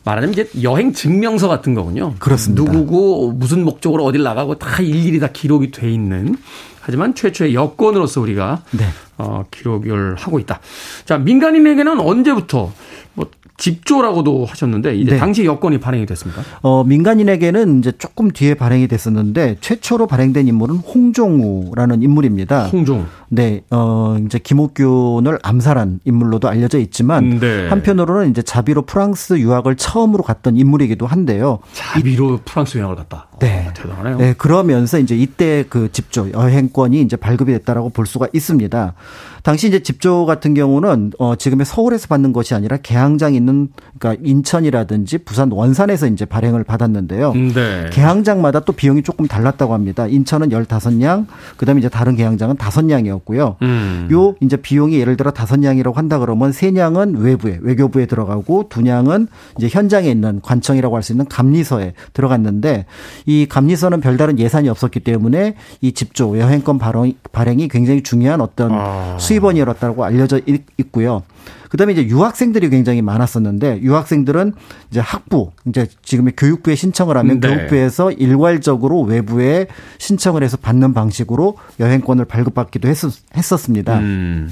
[0.03, 2.15] 말하자면 이제 여행 증명서 같은 거군요.
[2.19, 2.63] 그렇습니다.
[2.63, 6.35] 누구고 무슨 목적으로 어딜 나가고 다 일일이 다 기록이 돼 있는
[6.81, 8.85] 하지만 최초의 여권으로서 우리가 네.
[9.17, 10.59] 어, 기록을 하고 있다.
[11.05, 12.71] 자, 민간인에게는 언제부터
[13.13, 13.27] 뭐
[13.57, 15.17] 집조라고도 하셨는데 이제 네.
[15.19, 16.41] 당시 여권이 발행이 됐습니다.
[16.63, 22.65] 어, 민간인에게는 이제 조금 뒤에 발행이 됐었는데 최초로 발행된 인물은 홍종우라는 인물입니다.
[22.67, 23.05] 홍종.
[23.33, 27.69] 네, 어, 이제 김옥균을 암살한 인물로도 알려져 있지만 네.
[27.69, 31.59] 한편으로는 이제 자비로 프랑스 유학을 처음으로 갔던 인물이기도 한데요.
[31.71, 33.27] 자비로 프랑스 여행을 갔다.
[33.39, 33.67] 네.
[33.69, 34.17] 어, 대단하네요.
[34.17, 38.95] 네, 그러면서 이제 이때 그 집조 여행권이 이제 발급이 됐다라고 볼 수가 있습니다.
[39.43, 45.19] 당시 이제 집조 같은 경우는 어 지금의 서울에서 받는 것이 아니라 개항장 있는 그러니까 인천이라든지
[45.19, 47.33] 부산 원산에서 이제 발행을 받았는데요.
[47.33, 47.89] 네.
[47.91, 50.05] 개항장마다 또 비용이 조금 달랐다고 합니다.
[50.05, 51.25] 인천은 15냥,
[51.57, 53.55] 그다음에 이제 다른 개항장은 5냥이었고 요.
[53.61, 54.07] 음.
[54.11, 60.09] 요 이제 비용이 예를 들어 5냥이라고 한다 그러면 3냥은 외부에 외교부에 들어가고 2냥은 이제 현장에
[60.09, 62.85] 있는 관청이라고 할 수 있는 감리서에 들어갔는데
[63.25, 69.17] 이 감리서는 별다른 예산이 없었기 때문에 이 집조 여행권 발행, 발행이 굉장히 중요한 어떤 아.
[69.19, 71.23] 수입원이었다고 알려져 있- 있고요.
[71.69, 74.53] 그다음에 이제 유학생들이 굉장히 많았었는데 유학생들은
[74.89, 77.47] 이제 학부 이제 지금의 교육부에 신청을 하면 네.
[77.47, 79.67] 교육부에서 일괄적으로 외부에
[79.97, 83.99] 신청을 해서 받는 방식으로 여행권을 발급받기도 했었, 했었습니다.
[83.99, 84.49] 음.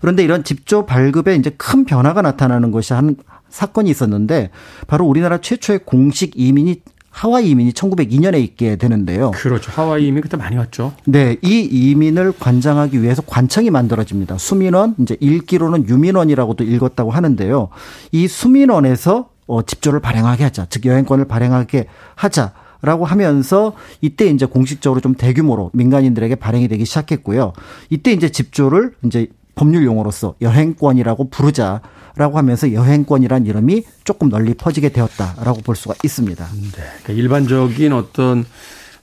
[0.00, 3.16] 그런데 이런 집조 발급에 이제 큰 변화가 나타나는 것이 한
[3.48, 4.50] 사건이 있었는데
[4.86, 6.82] 바로 우리나라 최초의 공식 이민이
[7.14, 9.30] 하와이 이민이 1902년에 있게 되는데요.
[9.30, 9.70] 그렇죠.
[9.70, 10.92] 하와이 이민 그때 많이 왔죠.
[11.04, 14.36] 네, 이 이민을 관장하기 위해서 관청이 만들어집니다.
[14.36, 17.68] 수민원, 이제 읽기로는 유민원이라고도 읽었다고 하는데요.
[18.10, 21.86] 이 수민원에서 어, 집조를 발행하게 하자, 즉 여행권을 발행하게
[22.16, 22.52] 하자.
[22.82, 27.54] 라고 하면서 이때 이제 공식적으로 좀 대규모로 민간인들에게 발행이 되기 시작했고요.
[27.88, 35.60] 이때 이제 집조를 이제 법률 용어로서 여행권이라고 부르자라고 하면서 여행권이란 이름이 조금 널리 퍼지게 되었다라고
[35.62, 36.44] 볼 수가 있습니다.
[36.44, 36.82] 네.
[37.02, 38.44] 그러니까 일반적인 어떤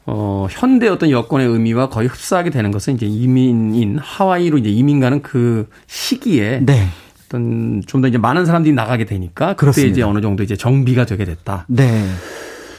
[0.06, 5.22] 어, 현대 어떤 여권의 의미와 거의 흡사하게 되는 것은 이제 이민인 하와이로 이제 이민 가는
[5.22, 6.88] 그 시기에 네.
[7.28, 9.88] 어떤 좀 더 이제 많은 사람들이 나가게 되니까 그때.
[9.88, 11.66] 이제 어느 정도 이제 정비가 되게 됐다.
[11.70, 12.04] 네.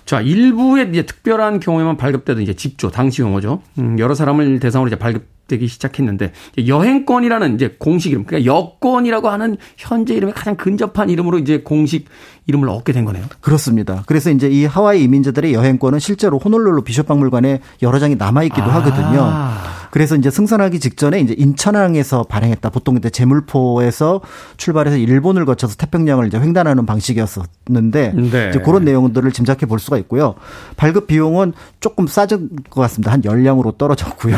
[0.05, 3.63] 자, 일부의 이제 특별한 경우에만 발급되던 이제 집조, 당시 용어죠.
[3.79, 9.29] 음, 여러 사람을 대상으로 이제 발급 되기 시작했는데, 이제 여행권이라는 이제 공식 이름, 그러니까 여권이라고
[9.29, 12.07] 하는 현재 이름에 가장 근접한 이름으로 이제 공식
[12.47, 13.25] 이름을 얻게 된 거네요.
[13.41, 14.03] 그렇습니다.
[14.07, 18.77] 그래서 이제 이 하와이 이민자들의 여행권은 실제로 호놀룰루 비숍 박물관에 여러 장이 남아 있기도 아.
[18.77, 19.73] 하거든요.
[19.93, 22.71] 그래서 이제 승선하기 직전에 이제 인천항에서 발행했다.
[22.71, 24.23] 보통 그때 제물포에서
[24.57, 28.49] 출발해서 일본을 거쳐서 태평양을 이제 횡단하는 방식이었었는데 네.
[28.49, 30.35] 이제 그런 내용들을 짐작해 볼 수가 있고요.
[30.79, 33.13] 발급 비용은 조금 싸진 것 같습니다.
[33.13, 34.35] 한 10량으로 떨어졌고요.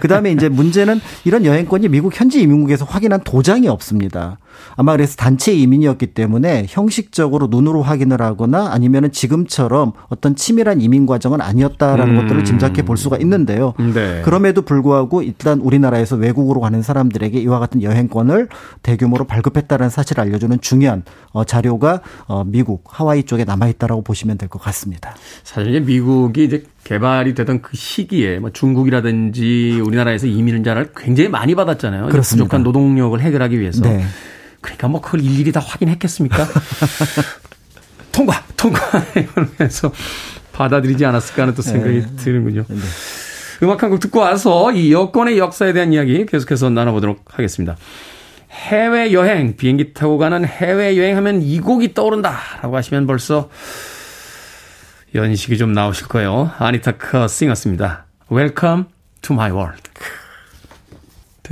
[0.00, 4.38] 그 다음에 이제 문제는 이런 여행권이 미국 현지 이민국에서 확인한 도장이 없습니다.
[4.76, 11.40] 아마 그래서 단체 이민이었기 때문에 형식적으로 눈으로 확인을 하거나 아니면은 지금처럼 어떤 치밀한 이민 과정은
[11.40, 12.20] 아니었다라는 음.
[12.22, 13.74] 것들을 짐작해 볼 수가 있는데요.
[13.92, 14.22] 네.
[14.24, 18.48] 그럼에도 불구하고 일단 우리나라에서 외국으로 가는 사람들에게 이와 같은 여행권을
[18.82, 24.52] 대규모로 발급했다는 사실을 알려주는 중요한 어, 자료가 어, 미국 하와이 쪽에 남아 있다라고 보시면 될
[24.52, 25.16] 것 같습니다.
[25.44, 32.08] 사실 이제 미국이 이제 개발이 되던 그 시기에 뭐 중국이라든지 우리나라에서 이민자를 굉장히 많이 받았잖아요.
[32.08, 32.44] 그렇습니다.
[32.44, 33.82] 부족한 노동력을 해결하기 위해서.
[33.82, 34.04] 네.
[34.62, 36.46] 그러니까 뭐 그걸 일일이 다 확인했겠습니까?
[38.12, 38.80] 통과, 통과
[39.14, 39.92] 이러면서
[40.52, 42.16] 받아들이지 않았을까 하는 또 생각이 네.
[42.16, 42.64] 드는군요.
[43.62, 47.76] 음악 한 곡 듣고 와서 이 여권의 역사에 대한 이야기 계속해서 나눠보도록 하겠습니다.
[48.50, 53.48] 해외 여행, 비행기 타고 가는 해외 여행 하면 이 곡이 떠오른다 라고 하시면 벌써
[55.14, 56.50] 연식이 좀 나오실 거예요.
[56.58, 58.06] 아니타 커 싱었습니다.
[58.30, 58.84] Welcome
[59.22, 59.82] to my world.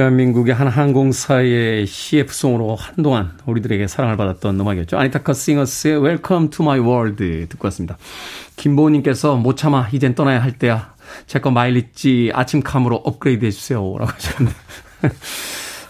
[0.00, 4.96] 대한민국의 한 항공사의 CF송으로 한동안 우리들에게 사랑을 받았던 음악이었죠.
[4.98, 7.98] 아니타 커 싱어스의 Welcome to my world 듣고 왔습니다.
[8.56, 10.94] 김보은님께서 못 참아 이젠 떠나야 할 때야.
[11.26, 13.80] 제 거 마일리지 아침 캄으로 업그레이드 해주세요.
[13.98, 14.58] 라고 하셨는데.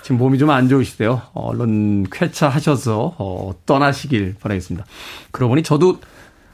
[0.03, 1.23] 지금 몸이 좀 안 좋으시대요.
[1.35, 4.87] 얼른 쾌차하셔서 어, 떠나시길 바라겠습니다.
[5.31, 6.01] 그러고 보니 저도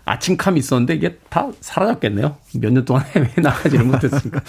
[0.06, 2.36] 아침캄이 있었는데 이게 다 사라졌겠네요.
[2.60, 4.40] 몇 년 동안 해외에 나가지를 못했으니까.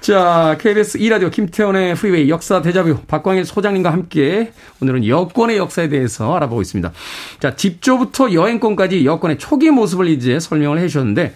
[0.00, 6.60] 자, KBS 2라디오 김태훈의 프리웨이 역사 데자뷰 박광일 소장님과 함께 오늘은 여권의 역사에 대해서 알아보고
[6.60, 6.92] 있습니다.
[7.40, 11.34] 자, 집조부터 여행권까지 여권의 초기 모습을 이제 설명을 해 주셨는데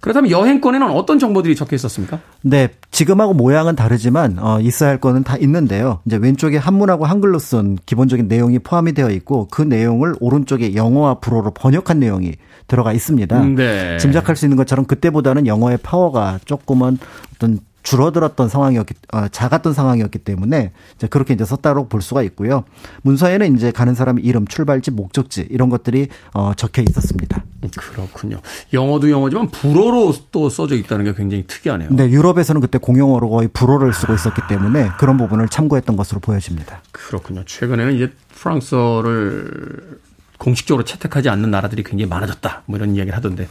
[0.00, 2.20] 그렇다면 여행권에는 어떤 정보들이 적혀 있었습니까?
[2.42, 6.00] 네, 지금하고 모양은 다르지만 어, 있어야 할 거는 다 있는데요.
[6.06, 11.52] 이제 왼쪽에 한문하고 한글로 쓴 기본적인 내용이 포함이 되어 있고 그 내용을 오른쪽에 영어와 불어로
[11.52, 12.34] 번역한 내용이
[12.66, 13.44] 들어가 있습니다.
[13.56, 13.96] 네.
[13.98, 16.98] 짐작할 수 있는 것처럼 그때보다는 영어의 파워가 조금은
[17.34, 22.64] 어떤 줄어들었던 상황이었기 어, 작았던 상황이었기 때문에 이제 그렇게 이제 썼다고 볼 수가 있고요.
[23.00, 27.44] 문서에는 이제 가는 사람의 이름, 출발지, 목적지 이런 것들이 어, 적혀 있었습니다.
[27.76, 28.40] 그렇군요.
[28.74, 31.88] 영어도 영어지만 불어로 또 써져 있다는 게 굉장히 특이하네요.
[31.90, 36.82] 네, 유럽에서는 그때 공용어로 거의 불어를 쓰고 있었기 때문에 그런 부분을 참고했던 것으로 보여집니다.
[36.92, 37.42] 그렇군요.
[37.46, 39.98] 최근에는 이제 프랑스어를
[40.36, 42.62] 공식적으로 채택하지 않는 나라들이 굉장히 많아졌다.
[42.66, 43.48] 뭐 이런 이야기를 하던데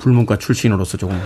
[0.00, 1.16] 불문과 출신으로서 조금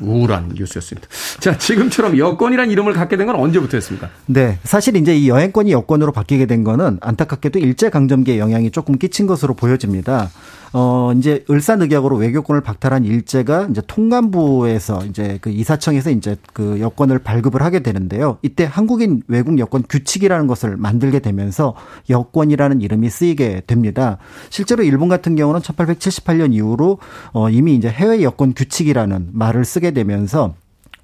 [0.00, 1.06] 우울한 뉴스였습니다.
[1.38, 4.08] 자, 지금처럼 여권이란 이름을 갖게 된 건 언제부터였습니까?
[4.26, 9.26] 네, 사실 이제 이 여행권이 여권으로 바뀌게 된 거는 안타깝게도 일제 강점기에 영향이 조금 끼친
[9.26, 10.30] 것으로 보여집니다.
[10.72, 17.62] 어, 이제 을사늑약으로 외교권을 박탈한 일제가 이제 통감부에서 이제 그 이사청에서 이제 그 여권을 발급을
[17.62, 18.38] 하게 되는데요.
[18.42, 21.74] 이때 한국인 외국 여권 규칙이라는 것을 만들게 되면서
[22.10, 24.18] 여권이라는 이름이 쓰이게 됩니다.
[24.50, 26.98] 실제로 일본 같은 경우는 1878년 이후로
[27.32, 30.54] 어, 이미 이제 해외 여권 규칙이라는 말을 쓰게 되면서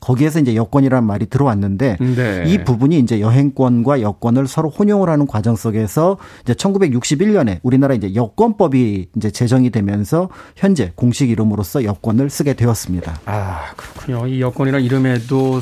[0.04, 2.44] 거기에서 이제 여권이라는 말이 들어왔는데 네.
[2.46, 9.08] 이 부분이 이제 여행권과 여권을 서로 혼용을 하는 과정 속에서 이제 1961년에 우리나라 이제 여권법이
[9.16, 13.20] 이제 제정이 되면서 현재 공식 이름으로서 여권을 쓰게 되었습니다.
[13.24, 14.26] 아, 그렇군요.
[14.26, 15.60] 이 여권이란 이름에도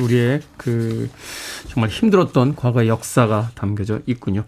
[0.00, 1.10] 우리의 그
[1.68, 4.44] 정말 힘들었던 과거의 역사가 담겨져 있군요.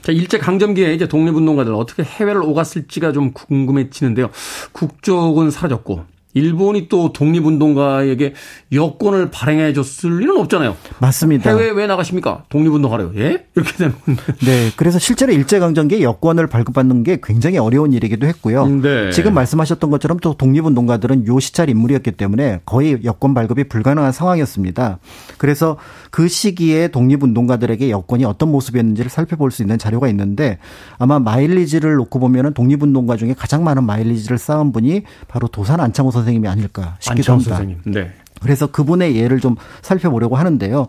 [0.00, 4.30] 자, 일제 강점기에 이제 독립운동가들 어떻게 해외를 오갔을지가 좀 궁금해지는데요.
[4.72, 8.34] 국적은 사라졌고 일본이 또 독립운동가에게
[8.72, 10.76] 여권을 발행해 줬을 일은 없잖아요.
[10.98, 11.50] 맞습니다.
[11.50, 12.44] 해외 왜 나가십니까?
[12.50, 13.12] 독립운동하래요.
[13.16, 13.46] 예?
[13.54, 13.94] 이렇게 되면.
[14.44, 14.70] 네.
[14.76, 18.66] 그래서 실제로 일제강점기에 여권을 발급받는 게 굉장히 어려운 일이기도 했고요.
[18.66, 19.10] 네.
[19.10, 24.98] 지금 말씀하셨던 것처럼 또 독립운동가들은 요 시찰 인물이었기 때문에 거의 여권 발급이 불가능한 상황이었습니다.
[25.38, 25.78] 그래서
[26.10, 30.58] 그 시기에 독립운동가들에게 여권이 어떤 모습이었는지를 살펴볼 수 있는 자료가 있는데
[30.98, 36.48] 아마 마일리지를 놓고 보면은 독립운동가 중에 가장 많은 마일리지를 쌓은 분이 바로 도산 안창호 선생님이
[36.48, 37.56] 아닐까 싶기도 합니다.
[37.56, 37.80] 선생님.
[37.86, 38.12] 네.
[38.40, 40.88] 그래서 그분의 예를 좀 살펴보려고 하는데요.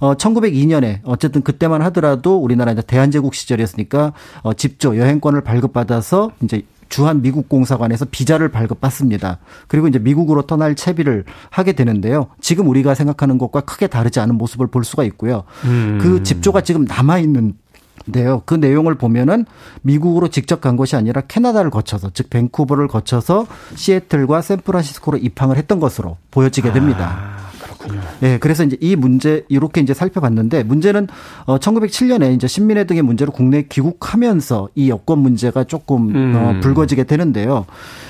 [0.00, 4.12] 어, 1902년에 어쨌든 그때만 하더라도 우리나라 이제 대한제국 시절이었으니까
[4.42, 9.38] 어, 집조 여행권을 발급받아서 이제 주한 미국 공사관에서 비자를 발급받습니다.
[9.68, 12.26] 그리고 이제 미국으로 떠날 채비를 하게 되는데요.
[12.40, 15.44] 지금 우리가 생각하는 것과 크게 다르지 않은 모습을 볼 수가 있고요.
[15.62, 17.54] 그 집조가 지금 남아 있는
[18.12, 18.42] 데요.
[18.46, 19.46] 그 내용을 보면은
[19.82, 26.16] 미국으로 직접 간 것이 아니라 캐나다를 거쳐서 즉 밴쿠버를 거쳐서 시애틀과 샌프란시스코로 입항을 했던 것으로
[26.30, 27.49] 보여지게 됩니다.
[27.80, 28.00] 그렇군요.
[28.20, 31.08] 네, 그래서 이제 이 문제 이렇게 이제 살펴봤는데 문제는
[31.46, 36.34] 어 1907년에 이제 신민회 등의 문제로 국내에 귀국하면서 이 여권 문제가 조금 음.
[36.36, 37.64] 어 불거지게 되는데요.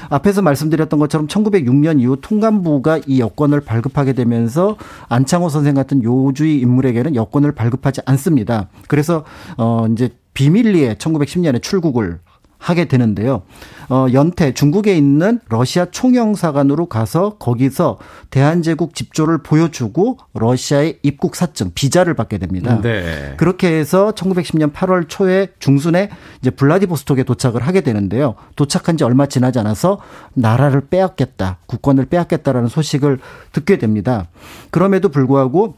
[0.09, 4.77] 앞에서 말씀드렸던 것처럼 1906년 이후 통감부가 이 여권을 발급하게 되면서
[5.09, 8.69] 안창호 선생 같은 요주의 인물에게는 여권을 발급하지 않습니다.
[8.89, 9.25] 그래서
[9.57, 12.19] 어 이제 비밀리에 1910년에 출국을
[12.61, 13.43] 하게 되는데요.
[13.89, 17.99] 어, 연태 중국에 있는 러시아 총영사관으로 가서 거기서
[18.29, 22.81] 대한제국 집조를 보여주고 러시아의 입국 사증 비자를 받게 됩니다.
[22.83, 23.35] 네.
[23.39, 28.35] 그렇게 해서 1910년 8월 초에 중순에 이제 블라디보스톡에 도착을 하게 되는데요.
[28.55, 29.99] 도착한 지 얼마 지나지 않아서
[30.35, 33.19] 나라를 빼앗겠다, 국권을 빼앗겠다라는 소식을
[33.53, 34.29] 듣게 됩니다.
[34.71, 35.75] 그럼에도 불구하고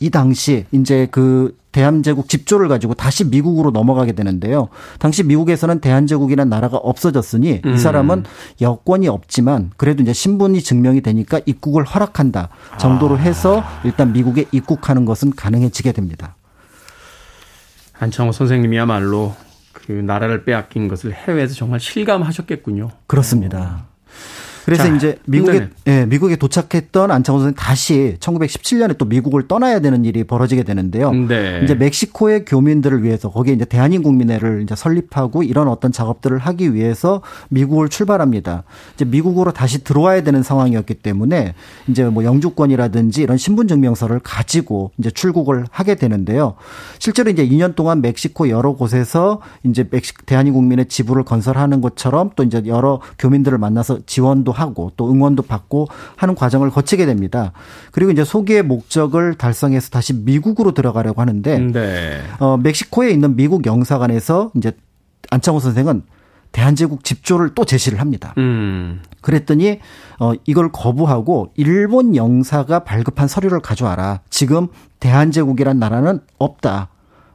[0.00, 4.68] 이 당시 이제 그 대한제국 집조를 가지고 다시 미국으로 넘어가게 되는데요.
[4.98, 8.24] 당시 미국에서는 대한제국이라는 나라가 없어졌으니 이 사람은
[8.62, 12.48] 여권이 없지만 그래도 이제 신분이 증명이 되니까 입국을 허락한다
[12.78, 16.36] 정도로 해서 일단 미국에 입국하는 것은 가능해지게 됩니다.
[17.98, 19.34] 안창호 선생님이야말로
[19.74, 22.90] 그 나라를 빼앗긴 것을 해외에서 정말 실감하셨겠군요.
[23.06, 23.84] 그렇습니다.
[24.66, 25.68] 그래서 자, 이제 미국에.
[25.86, 31.12] 예, 미국에 도착했던 안창호 선생 다시 1917년에 또 미국을 떠나야 되는 일이 벌어지게 되는데요.
[31.12, 31.60] 네.
[31.62, 37.22] 이제 멕시코의 교민들을 위해서 거기에 이제 대한인 국민회를 이제 설립하고 이런 어떤 작업들을 하기 위해서
[37.48, 38.64] 미국을 출발합니다.
[38.94, 41.54] 이제 미국으로 다시 들어와야 되는 상황이었기 때문에
[41.86, 46.54] 이제 뭐 영주권이라든지 이런 신분 증명서를 가지고 이제 출국을 하게 되는데요.
[46.98, 52.64] 실제로 이제 2년 동안 멕시코 여러 곳에서 이제 멕시 대한민국민의 지부를 건설하는 것처럼 또 이제
[52.66, 57.52] 여러 교민들을 만나서 지원도 하고 또 응원도 받고 하는 과정을 거치게 됩니다.
[57.92, 62.20] 그리고 이제 소기의 목적을 달성해서 다시 미국으로 들어가려고 하는데 네.
[62.38, 64.72] 어 멕시코에 있는 미국 영사관에서 이제
[65.30, 66.02] 안창호 선생은
[66.52, 68.32] 대한제국 집조를 또 제시를 합니다.
[68.38, 69.02] 음.
[69.20, 69.80] 그랬더니
[70.18, 74.20] 어 이걸 거부하고 일본 영사가 발급한 서류를 가져와라.
[74.30, 74.68] 지금
[75.00, 76.88] 대한제국이란 나라는 없다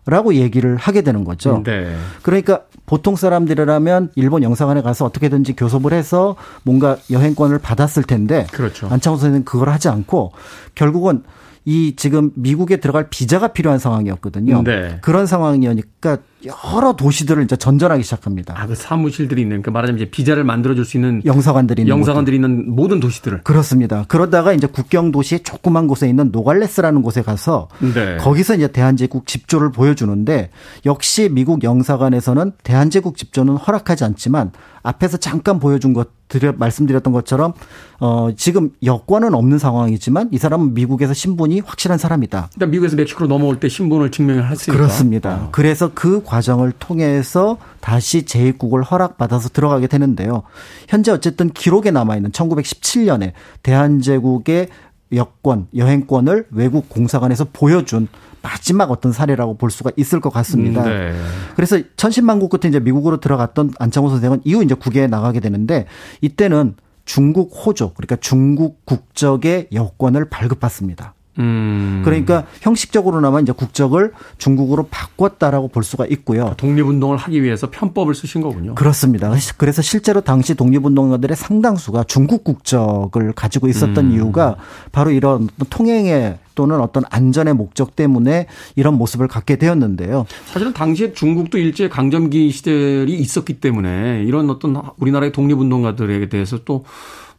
[0.06, 1.62] 라고 얘기를 하게 되는 거죠.
[1.64, 1.96] 네.
[2.24, 8.88] 그러니까 보통 사람들이라면 일본 영사관에 가서 어떻게든지 교섭을 해서 뭔가 여행권을 받았을 텐데 그렇죠.
[8.90, 10.32] 안창호 선생은 그걸 하지 않고
[10.74, 11.24] 결국은
[11.66, 14.64] 이 지금 미국에 들어갈 비자가 필요한 상황이었거든요.
[14.64, 14.98] 네.
[15.02, 18.54] 그런 상황이니까 여러 도시들을 이제 전전하기 시작합니다.
[18.58, 22.74] 아, 그 사무실들이 있는, 그 말하자면 이제 비자를 만들어줄 수 있는 영사관들이 있는 영사관들이 있는
[22.74, 23.44] 모든 도시들을.
[23.44, 24.06] 그렇습니다.
[24.08, 28.18] 그러다가 이제 국경 도시의 조그만 곳에 있는 노갈레스라는 곳에 가서 네.
[28.18, 30.50] 거기서 이제 대한제국 집조를 보여주는데
[30.86, 34.52] 역시 미국 영사관에서는 대한제국 집조는 허락하지 않지만
[34.84, 37.54] 앞에서 잠깐 보여준 것 드려 말씀드렸던 것처럼
[38.00, 42.50] 어 지금 여권은 없는 상황이지만 이 사람은 미국에서 신분이 확실한 사람이다.
[42.56, 44.72] 일단 미국에서 멕시코로 넘어올 때 신분을 증명을 했으니까.
[44.72, 45.50] 그렇습니다.
[45.52, 50.44] 그래서 그 과정을 통해서 다시 재입국을 허락받아서 들어가게 되는데요.
[50.88, 54.70] 현재 어쨌든 기록에 남아있는 1917년에 대한제국의
[55.14, 58.08] 여권, 여행권을 외국 공사관에서 보여준
[58.42, 60.86] 마지막 어떤 사례라고 볼 수가 있을 것 같습니다.
[60.86, 61.12] 네.
[61.58, 65.86] 그래서 천신만고 끝에 이제 미국으로 들어갔던 안창호 선생은 이후 이제 국외에 나가게 되는데
[66.22, 71.14] 이때는 중국 호조, 그러니까 중국 국적의 여권을 발급받습니다.
[71.42, 72.02] 음.
[72.06, 76.54] 그러니까 형식적으로나마 이제 국적을 중국으로 바꿨다라고 볼 수가 있고요.
[76.58, 78.76] 독립운동을 하기 위해서 편법을 쓰신 거군요.
[78.76, 79.32] 그렇습니다.
[79.58, 84.12] 그래서 실제로 당시 독립운동가들의 상당수가 중국 국적을 가지고 있었던 음.
[84.12, 84.56] 이유가
[84.92, 90.26] 바로 이런 통행의 또는 어떤 안전의 목적 때문에 이런 모습을 갖게 되었는데요.
[90.46, 96.84] 사실은 당시에 중국도 일제 강점기 시절이 있었기 때문에 이런 어떤 우리나라의 독립운동가들에게 대해서 또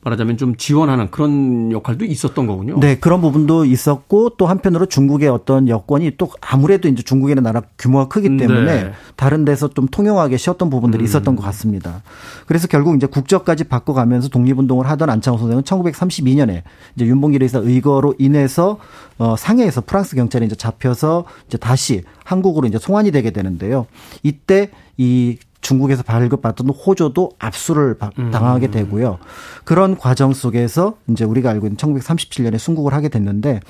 [0.05, 2.81] 말하자면 좀 지원하는 그런 역할도 있었던 거군요.
[2.81, 8.09] 네, 그런 부분도 있었고 또 한편으로 중국의 어떤 여건이 또 아무래도 이제 중국이라는 나라 규모가
[8.09, 8.93] 크기 때문에 네.
[9.15, 11.05] 다른 데서 좀 통용하게 쉬었던 부분들이 음.
[11.05, 12.03] 있었던 것 같습니다.
[12.47, 16.63] 그래서 결국 이제 국적까지 바꿔가면서 독립운동을 하던 안창호 선생은 1932년에
[16.97, 18.79] 이제 윤봉길 의사 의거로 인해서
[19.19, 23.87] 어 상해에서 프랑스 경찰에 이제 잡혀서 이제 다시 한국으로 이제 송환이 되게 되는데요.
[24.25, 28.31] 이때 이 중국에서 발급받던 호조도 압수를 음.
[28.31, 29.19] 당하게 되고요.
[29.65, 33.61] 그런 과정 속에서 이제 우리가 알고 있는 1937년에 순국을 하게 됐는데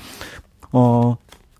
[0.72, 1.16] 어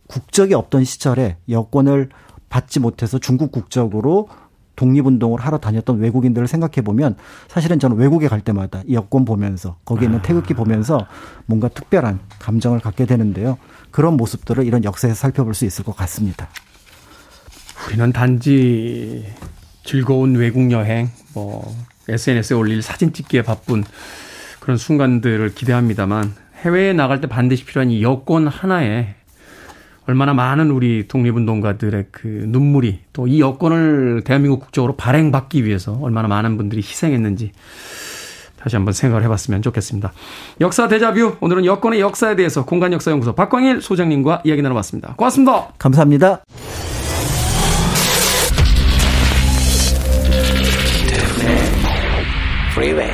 [0.09, 2.09] 국적이 없던 시절에 여권을
[2.49, 4.29] 받지 못해서 중국 국적으로
[4.77, 7.17] 독립운동을 하러 다녔던 외국인들을 생각해 보면
[7.49, 10.23] 사실은 저는 외국에 갈 때마다 이 여권 보면서 거기에 있는 아.
[10.23, 11.07] 태극기 보면서
[11.47, 13.59] 뭔가 특별한 감정을 갖게 되는데요.
[13.91, 16.49] 그런 모습들을 이런 역사에서 살펴볼 수 있을 것 같습니다.
[17.87, 19.27] 우리는 단지
[19.85, 21.75] 즐거운 외국 여행, 뭐
[22.09, 23.85] SNS에 올릴 사진 찍기에 바쁜
[24.61, 29.15] 그런 순간들을 기대합니다만 해외에 나갈 때 반드시 필요한 이 여권 하나에
[30.07, 36.57] 얼마나 많은 우리 독립운동가들의 그 눈물이 또 이 여권을 대한민국 국적으로 발행받기 위해서 얼마나 많은
[36.57, 37.53] 분들이 희생했는지
[38.57, 40.13] 다시 한번 생각을 해봤으면 좋겠습니다.
[40.61, 45.15] 역사 대자뷰 오늘은 여권의 역사에 대해서 공간 역사연구소 박광일 소장님과 이야기 나눠봤습니다.
[45.17, 45.69] 고맙습니다.
[45.79, 46.43] 감사합니다.
[52.73, 53.11] Freeway.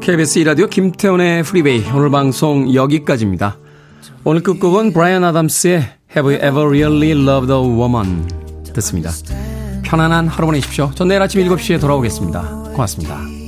[0.00, 3.58] KBS 이라디오 김태훈의 프리웨이 오늘 방송 여기까지입니다.
[4.24, 5.82] 오늘 끝곡은 브라이언 아담스의
[6.16, 8.26] Have You Ever Really Loved a Woman
[8.72, 9.10] 듣습니다.
[9.82, 10.90] 편안한 하루 보내십시오.
[10.94, 12.72] 전 내일 아침 7시에 돌아오겠습니다.
[12.72, 13.43] 고맙습니다.